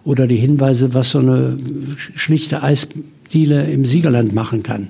[0.04, 1.56] Oder die Hinweise, was so eine
[2.14, 4.88] schlichte Eisdiele im Siegerland machen kann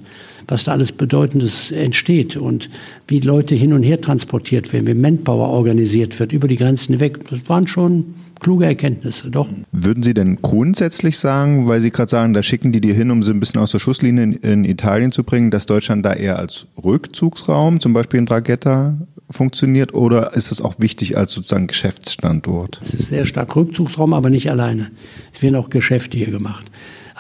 [0.51, 2.68] was da alles Bedeutendes entsteht und
[3.09, 7.28] wie Leute hin und her transportiert werden, wie Manpower organisiert wird über die Grenzen hinweg.
[7.30, 9.48] Das waren schon kluge Erkenntnisse, doch.
[9.70, 13.22] Würden Sie denn grundsätzlich sagen, weil Sie gerade sagen, da schicken die dir hin, um
[13.22, 16.38] sie ein bisschen aus der Schusslinie in, in, Italien zu bringen, dass Deutschland da eher
[16.38, 18.96] als Rückzugsraum, zum Beispiel in Draghetta,
[19.28, 22.80] funktioniert oder ist es auch wichtig als sozusagen Geschäftsstandort?
[22.82, 24.90] Es ist sehr stark Rückzugsraum, aber nicht alleine.
[25.32, 26.64] Es werden auch Geschäfte hier gemacht.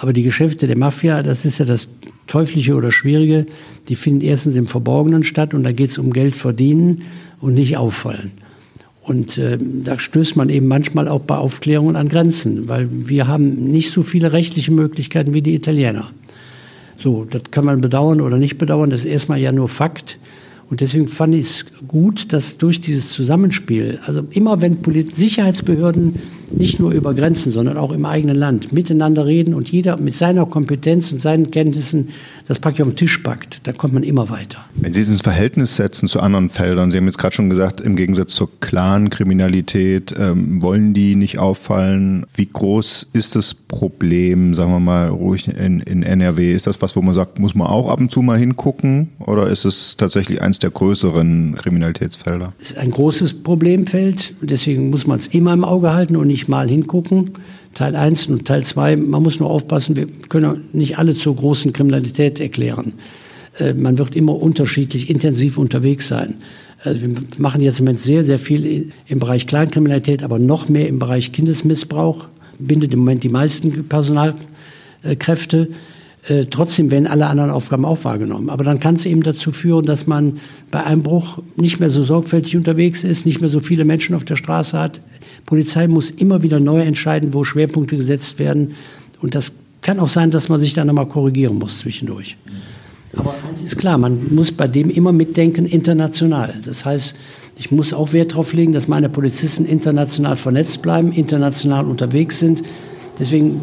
[0.00, 1.86] Aber die Geschäfte der Mafia, das ist ja das
[2.26, 3.44] Teuflische oder Schwierige,
[3.88, 7.02] die finden erstens im Verborgenen statt und da geht es um Geld verdienen
[7.38, 8.32] und nicht auffallen.
[9.02, 13.70] Und äh, da stößt man eben manchmal auch bei Aufklärungen an Grenzen, weil wir haben
[13.70, 16.12] nicht so viele rechtliche Möglichkeiten wie die Italiener.
[16.98, 20.18] So, das kann man bedauern oder nicht bedauern, das ist erstmal ja nur Fakt.
[20.70, 26.20] Und deswegen fand ich es gut, dass durch dieses Zusammenspiel, also immer wenn Polit Sicherheitsbehörden
[26.52, 30.46] nicht nur über Grenzen, sondern auch im eigenen Land miteinander reden und jeder mit seiner
[30.46, 32.08] Kompetenz und seinen Kenntnissen
[32.48, 34.58] das praktisch auf den Tisch packt, dann kommt man immer weiter.
[34.74, 37.80] Wenn Sie es ins Verhältnis setzen zu anderen Feldern, Sie haben jetzt gerade schon gesagt,
[37.80, 42.26] im Gegensatz zur Clan-Kriminalität ähm, wollen die nicht auffallen.
[42.34, 46.52] Wie groß ist das Problem, sagen wir mal, ruhig in, in NRW?
[46.52, 49.10] Ist das was, wo man sagt, muss man auch ab und zu mal hingucken?
[49.20, 52.52] Oder ist es tatsächlich eins der größeren Kriminalitätsfelder?
[52.60, 56.48] Es ist ein großes Problemfeld deswegen muss man es immer im Auge halten und nicht
[56.48, 57.32] mal hingucken.
[57.74, 61.72] Teil 1 und Teil 2, man muss nur aufpassen, wir können nicht alle zur großen
[61.72, 62.94] Kriminalität erklären.
[63.58, 66.36] Äh, man wird immer unterschiedlich intensiv unterwegs sein.
[66.82, 70.88] Also wir machen jetzt im Moment sehr, sehr viel im Bereich Kleinkriminalität, aber noch mehr
[70.88, 72.26] im Bereich Kindesmissbrauch,
[72.58, 75.68] bindet im Moment die meisten Personalkräfte.
[76.28, 78.50] Äh, trotzdem werden alle anderen Aufgaben auch wahrgenommen.
[78.50, 80.38] Aber dann kann es eben dazu führen, dass man
[80.70, 84.36] bei Einbruch nicht mehr so sorgfältig unterwegs ist, nicht mehr so viele Menschen auf der
[84.36, 85.00] Straße hat.
[85.46, 88.74] Polizei muss immer wieder neu entscheiden, wo Schwerpunkte gesetzt werden.
[89.22, 92.36] Und das kann auch sein, dass man sich dann nochmal korrigieren muss zwischendurch.
[93.16, 96.54] Aber eins ist klar, man muss bei dem immer mitdenken international.
[96.64, 97.16] Das heißt,
[97.58, 102.62] ich muss auch Wert darauf legen, dass meine Polizisten international vernetzt bleiben, international unterwegs sind.
[103.18, 103.62] Deswegen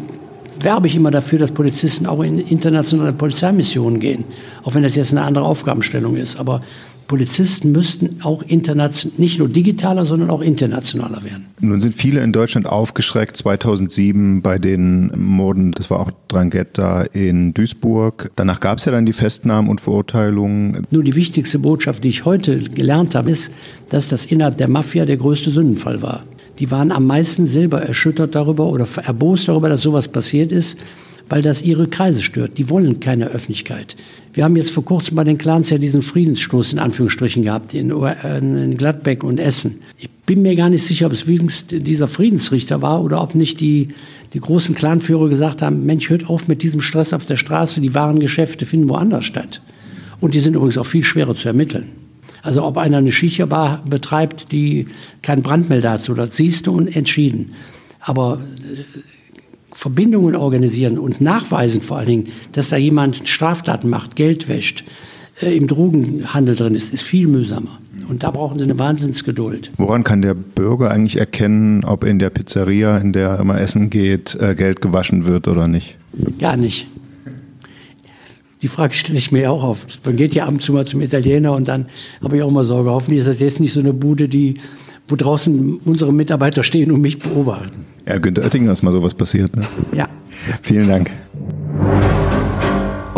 [0.60, 4.24] werbe ich immer dafür, dass Polizisten auch in internationale Polizeimissionen gehen,
[4.62, 6.38] auch wenn das jetzt eine andere Aufgabenstellung ist.
[6.38, 6.62] Aber
[7.08, 11.46] Polizisten müssten auch international, nicht nur digitaler, sondern auch internationaler werden.
[11.58, 17.54] Nun sind viele in Deutschland aufgeschreckt 2007 bei den Morden, das war auch Drangheta in
[17.54, 18.30] Duisburg.
[18.36, 20.86] Danach gab es ja dann die Festnahmen und Verurteilungen.
[20.90, 23.52] Nur die wichtigste Botschaft, die ich heute gelernt habe, ist,
[23.88, 26.24] dass das innerhalb der Mafia der größte Sündenfall war
[26.58, 30.76] die waren am meisten selber erschüttert darüber oder erbost darüber, dass sowas passiert ist,
[31.28, 32.58] weil das ihre Kreise stört.
[32.58, 33.96] Die wollen keine Öffentlichkeit.
[34.32, 37.90] Wir haben jetzt vor kurzem bei den Clans ja diesen Friedensstoß in Anführungsstrichen gehabt in,
[37.90, 39.80] in Gladbeck und Essen.
[39.98, 43.60] Ich bin mir gar nicht sicher, ob es wenigstens dieser Friedensrichter war oder ob nicht
[43.60, 43.88] die,
[44.32, 47.94] die großen Clanführer gesagt haben, Mensch, hört auf mit diesem Stress auf der Straße, die
[47.94, 49.60] wahren Geschäfte finden woanders statt.
[50.20, 51.90] Und die sind übrigens auch viel schwerer zu ermitteln.
[52.42, 54.86] Also ob einer eine Shisha-Bar betreibt, die
[55.22, 57.54] keinen Brandmelder hat, so das siehst du und entschieden.
[58.00, 59.00] Aber äh,
[59.72, 64.84] Verbindungen organisieren und nachweisen vor allen Dingen, dass da jemand Straftaten macht, Geld wäscht,
[65.40, 67.78] äh, im Drogenhandel drin ist, ist viel mühsamer.
[68.08, 69.70] Und da brauchen sie eine Wahnsinnsgeduld.
[69.76, 73.90] Woran kann der Bürger eigentlich erkennen, ob in der Pizzeria, in der er immer essen
[73.90, 75.96] geht, äh, Geld gewaschen wird oder nicht?
[76.38, 76.86] Gar nicht.
[78.62, 80.04] Die Frage stelle ich mir auch oft.
[80.04, 81.86] Man geht ja ab und zu mal zum Italiener und dann
[82.22, 84.56] habe ich auch immer Sorge, hoffentlich ist das jetzt nicht so eine Bude, die,
[85.06, 87.86] wo draußen unsere Mitarbeiter stehen und mich beobachten.
[88.06, 89.54] Ja, Günter Oettinger ist mal sowas passiert.
[89.54, 89.62] Ne?
[89.94, 90.08] Ja.
[90.62, 91.10] Vielen Dank.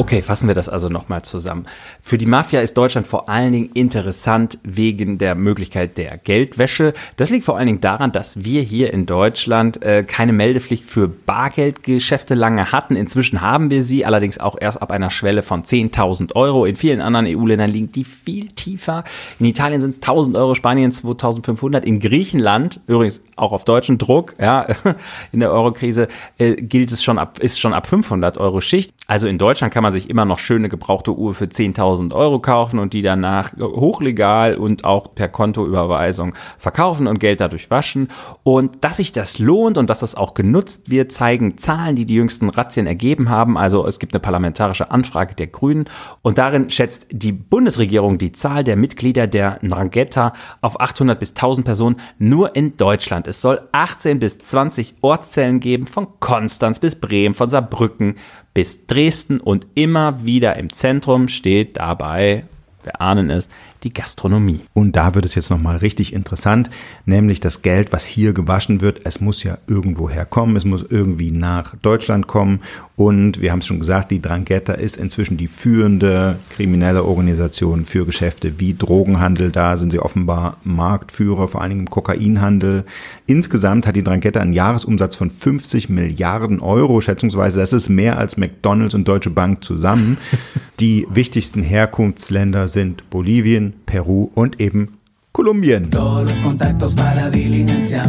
[0.01, 1.67] Okay, fassen wir das also nochmal zusammen.
[2.01, 6.95] Für die Mafia ist Deutschland vor allen Dingen interessant wegen der Möglichkeit der Geldwäsche.
[7.19, 11.07] Das liegt vor allen Dingen daran, dass wir hier in Deutschland äh, keine Meldepflicht für
[11.07, 12.97] Bargeldgeschäfte lange hatten.
[12.97, 16.65] Inzwischen haben wir sie, allerdings auch erst ab einer Schwelle von 10.000 Euro.
[16.65, 19.05] In vielen anderen EU-Ländern liegen die viel tiefer.
[19.39, 21.83] In Italien sind es 1.000 Euro, Spanien 2.500.
[21.83, 24.67] In Griechenland, übrigens auch auf deutschen Druck, ja,
[25.33, 28.95] in der Eurokrise, äh, gilt es schon ab, ist schon ab 500 Euro Schicht.
[29.07, 32.79] Also in Deutschland kann man sich immer noch schöne gebrauchte Uhr für 10.000 Euro kaufen
[32.79, 38.09] und die danach hochlegal und auch per Kontoüberweisung verkaufen und Geld dadurch waschen.
[38.43, 42.15] Und dass sich das lohnt und dass das auch genutzt wird, zeigen Zahlen, die die
[42.15, 43.57] jüngsten Razzien ergeben haben.
[43.57, 45.85] Also es gibt eine parlamentarische Anfrage der Grünen
[46.23, 51.65] und darin schätzt die Bundesregierung die Zahl der Mitglieder der Ndrangheta auf 800 bis 1000
[51.65, 53.27] Personen nur in Deutschland.
[53.27, 58.17] Es soll 18 bis 20 Ortszellen geben, von Konstanz bis Bremen, von Saarbrücken
[58.55, 62.45] bis Dresden und immer wieder im Zentrum steht dabei,
[62.83, 63.49] wir ahnen es,
[63.83, 64.61] die Gastronomie.
[64.73, 66.71] Und da wird es jetzt nochmal richtig interessant,
[67.05, 71.31] nämlich das Geld, was hier gewaschen wird, es muss ja irgendwo herkommen, es muss irgendwie
[71.31, 72.61] nach Deutschland kommen.
[73.01, 78.05] Und wir haben es schon gesagt, die Drangheta ist inzwischen die führende kriminelle Organisation für
[78.05, 79.51] Geschäfte wie Drogenhandel.
[79.51, 82.85] Da sind sie offenbar Marktführer, vor allen Dingen im Kokainhandel.
[83.27, 87.59] Insgesamt hat die Drangheta einen Jahresumsatz von 50 Milliarden Euro, schätzungsweise.
[87.59, 90.19] Das ist mehr als McDonalds und Deutsche Bank zusammen.
[90.79, 94.99] Die wichtigsten Herkunftsländer sind Bolivien, Peru und eben
[95.33, 95.91] Kolumbien.
[95.91, 98.03] Todos contactos para diligencia,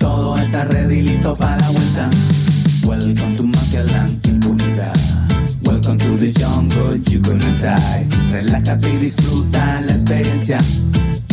[0.00, 2.10] todo está ready listo para vuelta.
[2.86, 4.96] Welcome to Mafia Land, impunidad.
[5.66, 8.06] Welcome to the jungle, you're gonna die.
[8.30, 10.58] Relájate y disfruta la experiencia.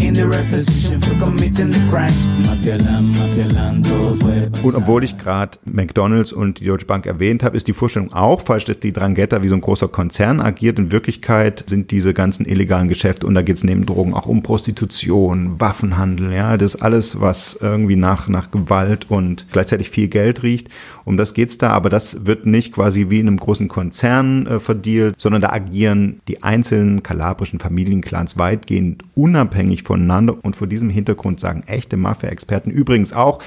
[0.04, 2.12] in the right position for committing the crime.
[2.44, 4.33] Mafialand, Mafialand, todo puede.
[4.64, 8.40] Und obwohl ich gerade McDonalds und die Deutsche Bank erwähnt habe, ist die Vorstellung auch
[8.40, 10.80] falsch, dass die Drangheta wie so ein großer Konzern agiert.
[10.80, 14.42] In Wirklichkeit sind diese ganzen illegalen Geschäfte und da geht es neben Drogen auch um
[14.42, 20.70] Prostitution, Waffenhandel, ja, das alles, was irgendwie nach, nach Gewalt und gleichzeitig viel Geld riecht.
[21.04, 24.60] Um das geht's da, aber das wird nicht quasi wie in einem großen Konzern äh,
[24.62, 31.42] verdealt, sondern da agieren die einzelnen kalabrischen Familienclans weitgehend unabhängig voneinander und vor diesem Hintergrund
[31.42, 33.40] sagen echte Mafia-Experten übrigens auch,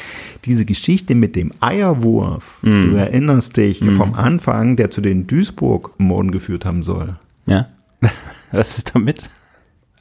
[0.44, 2.90] diese Geschichte mit dem Eierwurf, Mm.
[2.90, 3.92] du erinnerst dich Mm.
[3.92, 7.16] vom Anfang, der zu den Duisburg-Morden geführt haben soll.
[7.46, 7.68] Ja.
[8.52, 9.30] Was ist damit?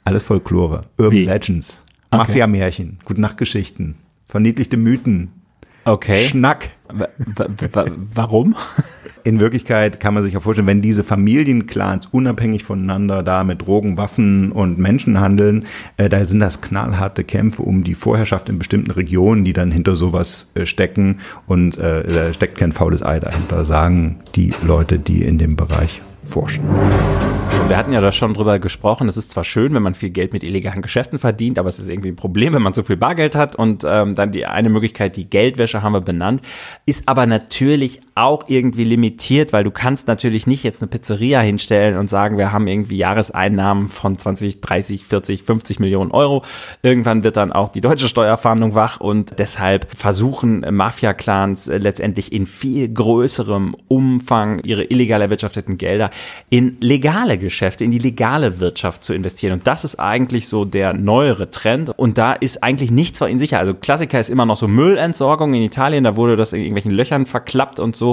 [0.04, 2.18] Alles Folklore, Urban Legends, Okay.
[2.18, 3.96] Mafia-Märchen, Gute-Nacht-Geschichten,
[4.26, 5.30] verniedlichte Mythen.
[5.84, 6.26] Okay.
[6.28, 6.70] Schnack.
[8.14, 8.56] Warum?
[9.24, 13.96] In Wirklichkeit kann man sich ja vorstellen, wenn diese Familienclans unabhängig voneinander da mit Drogen,
[13.96, 15.66] Waffen und Menschen handeln,
[15.96, 19.96] äh, da sind das knallharte Kämpfe um die Vorherrschaft in bestimmten Regionen, die dann hinter
[19.96, 21.18] sowas äh, stecken.
[21.46, 26.02] Und äh, da steckt kein faules Ei dahinter, sagen die Leute, die in dem Bereich
[26.26, 26.64] forschen.
[27.68, 29.08] Wir hatten ja da schon drüber gesprochen.
[29.08, 31.88] Es ist zwar schön, wenn man viel Geld mit illegalen Geschäften verdient, aber es ist
[31.88, 33.56] irgendwie ein Problem, wenn man so viel Bargeld hat.
[33.56, 36.42] Und ähm, dann die eine Möglichkeit, die Geldwäsche haben wir benannt,
[36.86, 41.96] ist aber natürlich auch irgendwie limitiert, weil du kannst natürlich nicht jetzt eine Pizzeria hinstellen
[41.96, 46.42] und sagen, wir haben irgendwie Jahreseinnahmen von 20, 30, 40, 50 Millionen Euro.
[46.82, 52.88] Irgendwann wird dann auch die deutsche Steuerfahndung wach und deshalb versuchen Mafia-Clans letztendlich in viel
[52.88, 56.10] größerem Umfang ihre illegal erwirtschafteten Gelder
[56.48, 59.52] in legale Geschäfte, in die legale Wirtschaft zu investieren.
[59.52, 61.90] Und das ist eigentlich so der neuere Trend.
[61.98, 63.58] Und da ist eigentlich nichts vor ihnen sicher.
[63.58, 66.04] Also Klassiker ist immer noch so Müllentsorgung in Italien.
[66.04, 68.05] Da wurde das in irgendwelchen Löchern verklappt und so.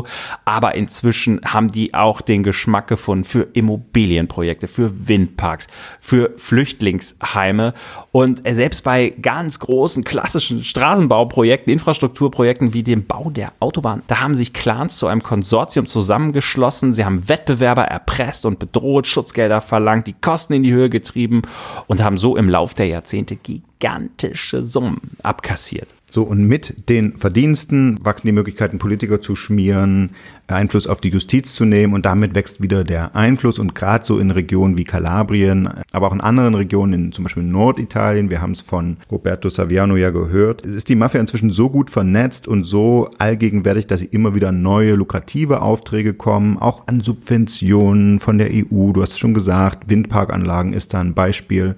[0.45, 5.67] Aber inzwischen haben die auch den Geschmack gefunden für Immobilienprojekte, für Windparks,
[5.99, 7.73] für Flüchtlingsheime.
[8.11, 14.35] Und selbst bei ganz großen klassischen Straßenbauprojekten, Infrastrukturprojekten wie dem Bau der Autobahn, da haben
[14.35, 16.93] sich Clans zu einem Konsortium zusammengeschlossen.
[16.93, 21.41] Sie haben Wettbewerber erpresst und bedroht, Schutzgelder verlangt, die Kosten in die Höhe getrieben
[21.87, 25.87] und haben so im Lauf der Jahrzehnte gigantische Summen abkassiert.
[26.13, 30.11] So, und mit den Verdiensten wachsen die Möglichkeiten, Politiker zu schmieren,
[30.47, 34.19] Einfluss auf die Justiz zu nehmen und damit wächst wieder der Einfluss und gerade so
[34.19, 38.51] in Regionen wie Kalabrien, aber auch in anderen Regionen, in zum Beispiel Norditalien, wir haben
[38.51, 43.09] es von Roberto Saviano ja gehört, ist die Mafia inzwischen so gut vernetzt und so
[43.17, 48.91] allgegenwärtig, dass sie immer wieder neue lukrative Aufträge kommen, auch an Subventionen von der EU,
[48.91, 51.75] du hast es schon gesagt, Windparkanlagen ist da ein Beispiel.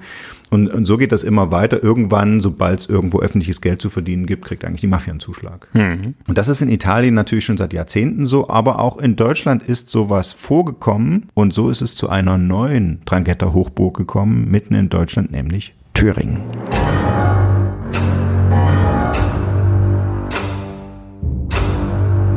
[0.55, 1.83] Und, und so geht das immer weiter.
[1.83, 5.67] Irgendwann, sobald es irgendwo öffentliches Geld zu verdienen gibt, kriegt eigentlich die Mafia einen Zuschlag.
[5.73, 6.13] Mhm.
[6.27, 9.89] Und das ist in Italien natürlich schon seit Jahrzehnten so, aber auch in Deutschland ist
[9.89, 15.75] sowas vorgekommen und so ist es zu einer neuen Drangheta-Hochburg gekommen, mitten in Deutschland, nämlich
[15.93, 16.41] Thüringen.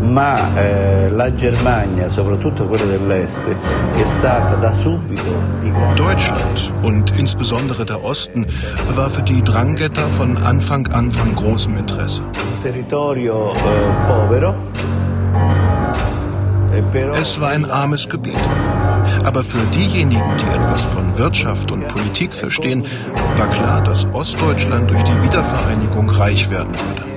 [0.01, 5.31] ma eh, la Germania, soprattutto quella dell'Est, è stata da subito
[5.95, 8.45] Deutschland und insbesondere der Osten
[8.97, 12.23] war für die Drangheta von Anfang an von großem Interesse.
[12.63, 14.55] territorio eh, povero.
[17.15, 18.39] Es war ein armes Gebiet.
[19.25, 22.85] Aber für diejenigen, die etwas von Wirtschaft und Politik verstehen,
[23.37, 27.09] war klar, dass Ostdeutschland durch die Wiedervereinigung reich werden würde.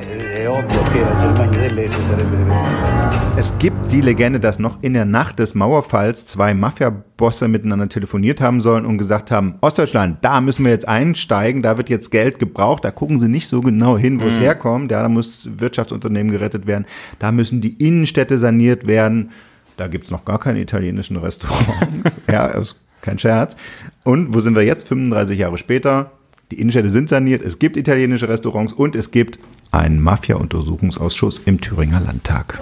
[3.37, 8.41] Es gibt die Legende, dass noch in der Nacht des Mauerfalls zwei Mafia-Bosse miteinander telefoniert
[8.41, 12.39] haben sollen und gesagt haben, Ostdeutschland, da müssen wir jetzt einsteigen, da wird jetzt Geld
[12.39, 14.41] gebraucht, da gucken sie nicht so genau hin, wo es Mhm.
[14.43, 16.85] herkommt, ja, da muss Wirtschaftsunternehmen gerettet werden,
[17.19, 19.29] da müssen die Innenstädte saniert werden,
[19.81, 23.55] da gibt's noch gar keine italienischen Restaurants, ja, ist kein Scherz.
[24.03, 26.11] Und wo sind wir jetzt, 35 Jahre später?
[26.51, 29.39] Die Innenstädte sind saniert, es gibt italienische Restaurants und es gibt
[29.71, 32.59] einen Mafia-Untersuchungsausschuss im Thüringer Landtag.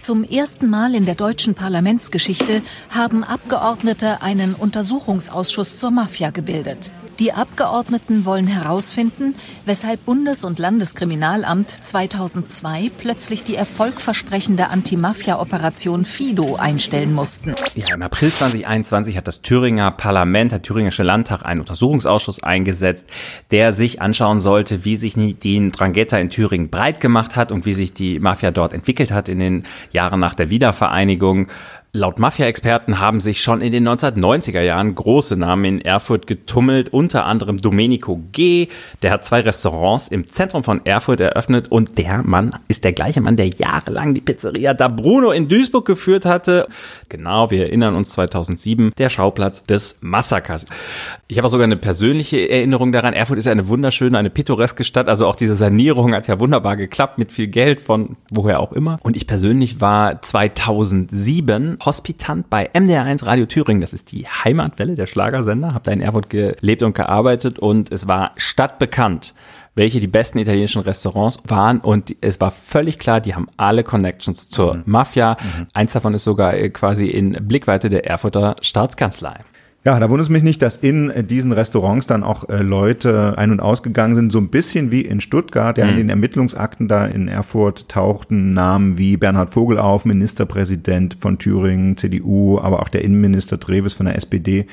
[0.00, 6.92] Zum ersten Mal in der deutschen Parlamentsgeschichte haben Abgeordnete einen Untersuchungsausschuss zur Mafia gebildet.
[7.18, 17.14] Die Abgeordneten wollen herausfinden, weshalb Bundes- und Landeskriminalamt 2002 plötzlich die erfolgversprechende Anti-Mafia-Operation Fido einstellen
[17.14, 17.54] mussten.
[17.74, 23.08] Ja, im April 2021 hat das Thüringer Parlament, der Thüringische Landtag, einen Untersuchungsausschuss eingesetzt,
[23.50, 27.72] der sich anschauen sollte, wie sich die Drangheta in Thüringen breit gemacht hat und wie
[27.72, 31.48] sich die Mafia dort entwickelt hat in den Jahren nach der Wiedervereinigung.
[31.96, 37.24] Laut Mafia-Experten haben sich schon in den 1990er Jahren große Namen in Erfurt getummelt, unter
[37.24, 38.68] anderem Domenico G.
[39.00, 43.22] Der hat zwei Restaurants im Zentrum von Erfurt eröffnet und der Mann ist der gleiche
[43.22, 46.68] Mann, der jahrelang die Pizzeria da Bruno in Duisburg geführt hatte.
[47.08, 50.66] Genau, wir erinnern uns 2007, der Schauplatz des Massakers.
[51.28, 53.14] Ich habe auch sogar eine persönliche Erinnerung daran.
[53.14, 55.08] Erfurt ist eine wunderschöne, eine pittoreske Stadt.
[55.08, 58.98] Also auch diese Sanierung hat ja wunderbar geklappt mit viel Geld von woher auch immer.
[59.02, 63.80] Und ich persönlich war 2007 Hospitant bei MDR1 Radio Thüringen.
[63.80, 65.72] Das ist die Heimatwelle der Schlagersender.
[65.72, 69.34] Hab da in Erfurt gelebt und gearbeitet und es war stadtbekannt
[69.76, 74.48] welche die besten italienischen Restaurants waren und es war völlig klar, die haben alle Connections
[74.48, 74.82] zur mhm.
[74.86, 75.36] Mafia.
[75.38, 75.66] Mhm.
[75.74, 79.44] Eins davon ist sogar äh, quasi in Blickweite der Erfurter Staatskanzlei.
[79.86, 83.52] Ja, da wundert es mich nicht, dass in diesen Restaurants dann auch äh, Leute ein-
[83.52, 85.78] und ausgegangen sind, so ein bisschen wie in Stuttgart.
[85.78, 85.90] Ja, mhm.
[85.92, 91.96] in den Ermittlungsakten da in Erfurt tauchten Namen wie Bernhard Vogel auf, Ministerpräsident von Thüringen,
[91.96, 94.66] CDU, aber auch der Innenminister Treves von der SPD.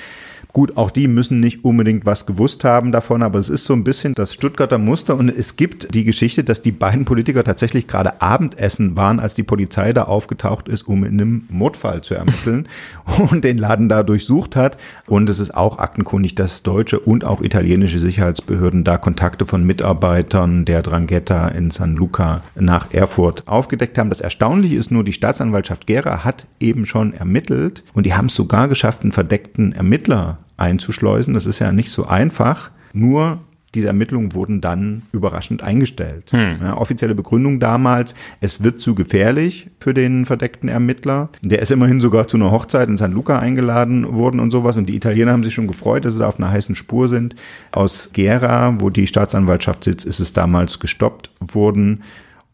[0.54, 3.84] Gut, auch die müssen nicht unbedingt was gewusst haben davon, aber es ist so ein
[3.84, 8.22] bisschen das Stuttgarter Muster und es gibt die Geschichte, dass die beiden Politiker tatsächlich gerade
[8.22, 12.68] Abendessen waren, als die Polizei da aufgetaucht ist, um in einem Mordfall zu ermitteln
[13.32, 14.78] und den Laden da durchsucht hat.
[15.08, 20.66] Und es ist auch aktenkundig, dass deutsche und auch italienische Sicherheitsbehörden da Kontakte von Mitarbeitern
[20.66, 24.12] der Drangheta in San Luca nach Erfurt aufgedeckt haben.
[24.12, 28.36] Das Erstaunliche ist nur, die Staatsanwaltschaft Gera hat eben schon ermittelt und die haben es
[28.36, 31.34] sogar geschafft, einen verdeckten Ermittler einzuschleusen.
[31.34, 32.72] Das ist ja nicht so einfach.
[32.94, 33.40] Nur
[33.76, 36.32] diese Ermittlungen wurden dann überraschend eingestellt.
[36.32, 36.58] Hm.
[36.62, 41.30] Ja, offizielle Begründung damals, es wird zu gefährlich für den verdeckten Ermittler.
[41.42, 44.78] Der ist immerhin sogar zu einer Hochzeit in San Luca eingeladen worden und sowas.
[44.78, 47.36] Und die Italiener haben sich schon gefreut, dass sie auf einer heißen Spur sind.
[47.72, 52.04] Aus Gera, wo die Staatsanwaltschaft sitzt, ist es damals gestoppt worden.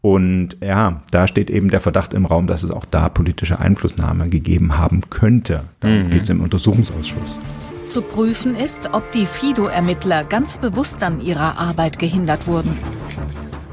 [0.01, 4.29] Und ja, da steht eben der Verdacht im Raum, dass es auch da politische Einflussnahme
[4.29, 5.65] gegeben haben könnte.
[5.81, 6.09] Da mhm.
[6.09, 7.37] geht es im Untersuchungsausschuss.
[7.89, 12.77] Zu prüfen ist, ob die Fido-Ermittler ganz bewusst an ihrer Arbeit gehindert wurden.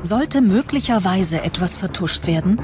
[0.00, 2.58] Sollte möglicherweise etwas vertuscht werden?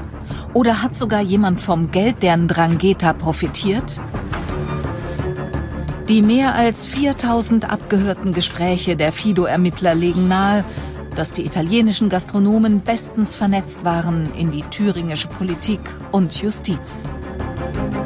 [0.55, 4.01] Oder hat sogar jemand vom Geld der Ndrangheta profitiert?
[6.09, 10.65] Die mehr als 4000 abgehörten Gespräche der Fido-Ermittler legen nahe,
[11.15, 15.81] dass die italienischen Gastronomen bestens vernetzt waren in die thüringische Politik
[16.11, 17.07] und Justiz.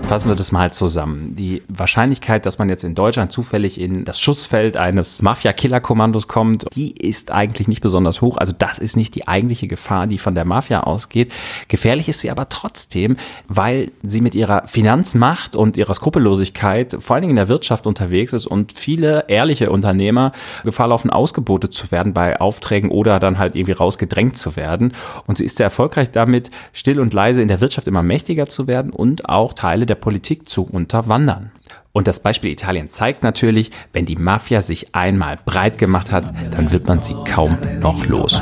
[0.07, 1.35] Fassen wir das mal zusammen.
[1.35, 6.91] Die Wahrscheinlichkeit, dass man jetzt in Deutschland zufällig in das Schussfeld eines Mafia-Killer-Kommandos kommt, die
[6.91, 8.37] ist eigentlich nicht besonders hoch.
[8.37, 11.33] Also das ist nicht die eigentliche Gefahr, die von der Mafia ausgeht.
[11.67, 13.17] Gefährlich ist sie aber trotzdem,
[13.49, 18.31] weil sie mit ihrer Finanzmacht und ihrer Skrupellosigkeit vor allen Dingen in der Wirtschaft unterwegs
[18.31, 20.31] ist und viele ehrliche Unternehmer
[20.63, 24.93] Gefahr laufen, ausgebotet zu werden bei Aufträgen oder dann halt irgendwie rausgedrängt zu werden.
[25.25, 28.67] Und sie ist sehr erfolgreich damit, still und leise in der Wirtschaft immer mächtiger zu
[28.67, 31.51] werden und auch Teile der Politik zu unterwandern.
[31.91, 36.71] Und das Beispiel Italien zeigt natürlich, wenn die Mafia sich einmal breit gemacht hat, dann
[36.71, 38.39] wird man sie kaum noch los.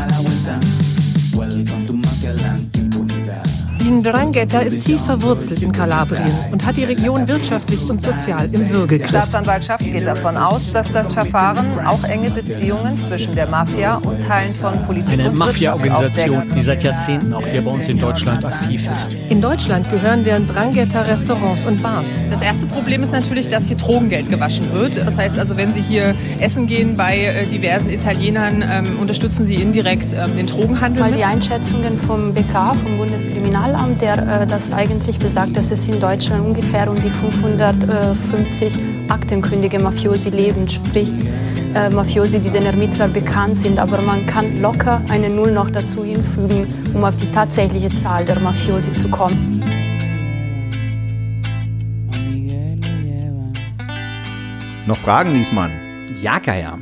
[3.86, 8.68] Die Ndrangheta ist tief verwurzelt in Kalabrien und hat die Region wirtschaftlich und sozial im
[8.68, 9.04] Würgegriff.
[9.04, 14.24] Die Staatsanwaltschaft geht davon aus, dass das Verfahren auch enge Beziehungen zwischen der Mafia und
[14.24, 18.44] Teilen von Politik Eine und Mafia-Organisation, die seit Jahrzehnten auch hier bei uns in Deutschland
[18.44, 19.12] aktiv ist.
[19.30, 22.20] In Deutschland gehören der Ndrangheta Restaurants und Bars.
[22.28, 24.98] Das erste Problem ist natürlich, dass hier Drogengeld gewaschen wird.
[24.98, 29.62] Das heißt also, wenn Sie hier essen gehen bei äh, diversen Italienern, ähm, unterstützen Sie
[29.62, 31.04] indirekt ähm, den Drogenhandel.
[31.04, 31.20] Weil mit.
[31.20, 36.00] die Einschätzungen vom BK, vom Bundeskriminalamt, Zollamt, der äh, das eigentlich besagt, dass es in
[36.00, 38.80] Deutschland ungefähr um die 550
[39.10, 41.14] aktenkündige Mafiosi leben, sprich
[41.76, 43.78] äh, Mafiosi, die den Ermittlern bekannt sind.
[43.78, 48.40] Aber man kann locker eine Null noch dazu hinfügen, um auf die tatsächliche Zahl der
[48.40, 49.62] Mafiosi zu kommen.
[54.88, 55.72] Noch Fragen, Niesmann?
[56.22, 56.80] Ja, Geier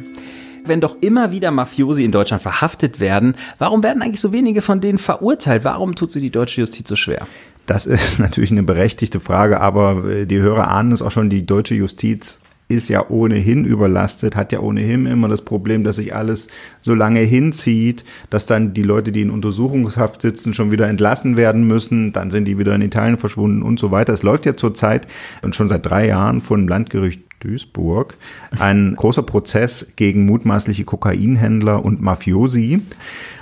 [0.66, 4.82] wenn doch immer wieder Mafiosi in Deutschland verhaftet werden, warum werden eigentlich so wenige von
[4.82, 5.64] denen verurteilt?
[5.64, 7.28] Warum tut sie die deutsche Justiz so schwer?
[7.66, 11.46] Das ist natürlich eine berechtigte Frage, aber äh, die Hörer ahnen es auch schon, die
[11.46, 12.40] deutsche Justiz
[12.70, 16.48] ist ja ohnehin überlastet, hat ja ohnehin immer das Problem, dass sich alles
[16.82, 21.68] so lange hinzieht, dass dann die Leute, die in Untersuchungshaft sitzen, schon wieder entlassen werden
[21.68, 24.14] müssen, dann sind die wieder in Italien verschwunden und so weiter.
[24.14, 25.08] Es läuft ja zurzeit
[25.42, 28.16] und schon seit drei Jahren vor dem Landgericht Duisburg
[28.60, 32.82] ein großer Prozess gegen mutmaßliche Kokainhändler und Mafiosi.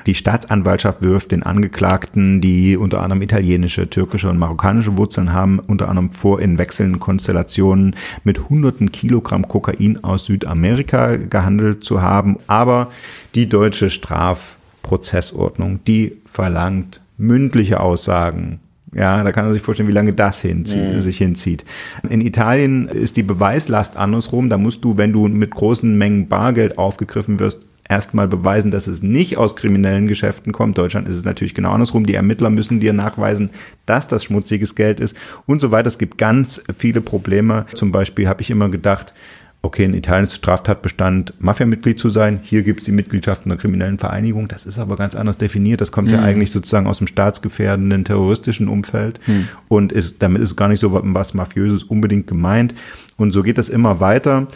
[0.08, 5.89] Die Staatsanwaltschaft wirft den Angeklagten, die unter anderem italienische, türkische und marokkanische Wurzeln haben, unter
[5.89, 12.38] anderem vor, in wechselnden Konstellationen mit hunderten Kilogramm Kokain aus Südamerika gehandelt zu haben.
[12.47, 12.91] Aber
[13.36, 18.60] die deutsche Strafprozessordnung, die verlangt mündliche Aussagen
[18.94, 21.00] Ja, da kann man sich vorstellen, wie lange das hinzieht, Mhm.
[21.00, 21.64] sich hinzieht.
[22.10, 24.50] In Italien ist die Beweislast andersrum.
[24.50, 29.02] Da musst du, wenn du mit großen Mengen Bargeld aufgegriffen wirst, erstmal beweisen, dass es
[29.02, 30.78] nicht aus kriminellen Geschäften kommt.
[30.78, 32.06] Deutschland ist es natürlich genau andersrum.
[32.06, 33.50] Die Ermittler müssen dir nachweisen,
[33.86, 35.16] dass das schmutziges Geld ist
[35.46, 35.88] und so weiter.
[35.88, 37.66] Es gibt ganz viele Probleme.
[37.74, 39.14] Zum Beispiel habe ich immer gedacht,
[39.64, 42.39] okay, in Italien ist Straftatbestand, Mafia-Mitglied zu sein.
[42.43, 44.47] Hier gibt es die Mitgliedschaft in einer kriminellen Vereinigung.
[44.47, 45.82] Das ist aber ganz anders definiert.
[45.82, 46.24] Das kommt ja Mhm.
[46.24, 49.47] eigentlich sozusagen aus dem staatsgefährdenden terroristischen Umfeld Mhm.
[49.68, 52.74] und ist, damit ist gar nicht so was Mafiöses unbedingt gemeint.
[53.18, 54.47] Und so geht das immer weiter.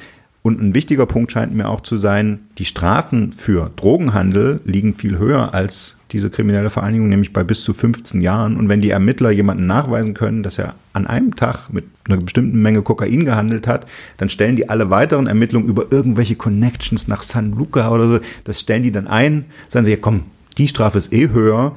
[0.42, 5.18] Und ein wichtiger Punkt scheint mir auch zu sein, die Strafen für Drogenhandel liegen viel
[5.18, 8.56] höher als diese kriminelle Vereinigung, nämlich bei bis zu 15 Jahren.
[8.58, 12.62] Und wenn die Ermittler jemanden nachweisen können, dass er an einem Tag mit einer bestimmten
[12.62, 13.86] Menge Kokain gehandelt hat,
[14.18, 18.62] dann stellen die alle weiteren Ermittlungen über irgendwelche Connections nach San Luca oder so, das
[18.62, 20.24] stellen die dann ein, sagen sie, ja komm,
[20.58, 21.74] die Strafe ist eh höher,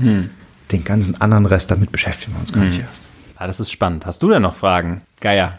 [0.71, 2.85] den ganzen anderen Rest, damit beschäftigen wir uns gar nicht Hm.
[2.85, 3.05] erst.
[3.37, 4.07] Ah, das ist spannend.
[4.07, 5.01] Hast du denn noch Fragen?
[5.21, 5.59] Geier.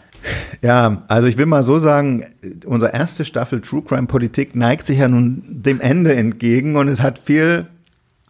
[0.62, 2.24] Ja, also ich will mal so sagen,
[2.66, 7.02] unsere erste Staffel True Crime Politik neigt sich ja nun dem Ende entgegen und es
[7.02, 7.66] hat viel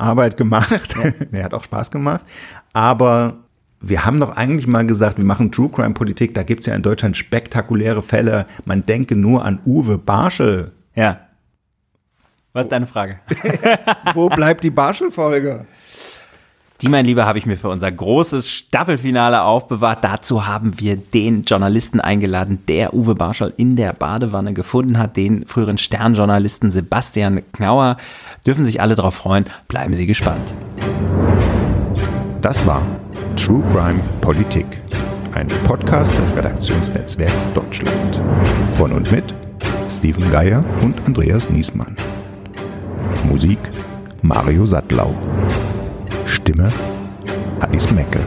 [0.01, 0.97] Arbeit gemacht.
[1.33, 1.43] Ja.
[1.45, 2.25] hat auch Spaß gemacht.
[2.73, 3.39] Aber
[3.81, 6.35] wir haben doch eigentlich mal gesagt, wir machen True Crime Politik.
[6.35, 8.47] Da gibt es ja in Deutschland spektakuläre Fälle.
[8.65, 10.73] Man denke nur an Uwe Barschel.
[10.95, 11.21] Ja.
[12.53, 13.21] Was ist deine Frage?
[14.15, 15.67] Wo bleibt die Barschel-Folge?
[16.83, 20.03] Die, mein Lieber, habe ich mir für unser großes Staffelfinale aufbewahrt.
[20.03, 25.47] Dazu haben wir den Journalisten eingeladen, der Uwe Barschel in der Badewanne gefunden hat, den
[25.47, 27.99] früheren Sternjournalisten Sebastian Knauer.
[28.47, 29.45] Dürfen sich alle darauf freuen.
[29.69, 30.55] Bleiben Sie gespannt.
[32.41, 32.81] Das war
[33.37, 34.65] True Crime Politik,
[35.35, 38.23] ein Podcast des Redaktionsnetzwerks Deutschland.
[38.79, 39.35] Von und mit
[39.91, 41.95] Steven Geier und Andreas Niesmann.
[43.29, 43.59] Musik
[44.23, 45.15] Mario Sattlau.
[46.31, 46.71] Stimme
[47.59, 48.21] Alice Mecke.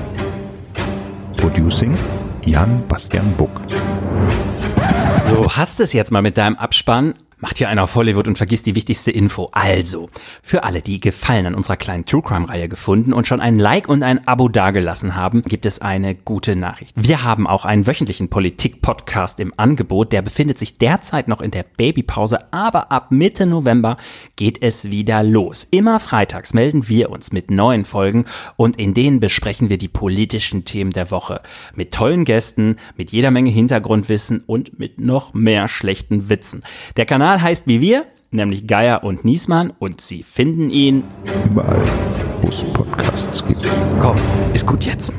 [1.38, 1.94] Producing
[2.46, 3.62] Jan Bastian Buck.
[5.30, 7.14] So, hast es jetzt mal mit deinem Abspann.
[7.44, 9.50] Macht hier einer auf Hollywood und vergisst die wichtigste Info.
[9.52, 10.10] Also,
[10.42, 13.90] für alle, die Gefallen an unserer kleinen True Crime Reihe gefunden und schon ein Like
[13.90, 16.94] und ein Abo dagelassen haben, gibt es eine gute Nachricht.
[16.96, 20.14] Wir haben auch einen wöchentlichen Politik-Podcast im Angebot.
[20.14, 23.98] Der befindet sich derzeit noch in der Babypause, aber ab Mitte November
[24.38, 25.68] geht es wieder los.
[25.70, 28.24] Immer freitags melden wir uns mit neuen Folgen
[28.56, 31.42] und in denen besprechen wir die politischen Themen der Woche.
[31.76, 36.64] Mit tollen Gästen, mit jeder Menge Hintergrundwissen und mit noch mehr schlechten Witzen.
[36.96, 41.04] Der Kanal heißt wie wir, nämlich Geier und Niesmann und Sie finden ihn
[41.46, 41.82] überall,
[42.42, 43.70] wo es Podcasts gibt.
[44.00, 44.16] Komm,
[44.54, 45.14] ist gut jetzt.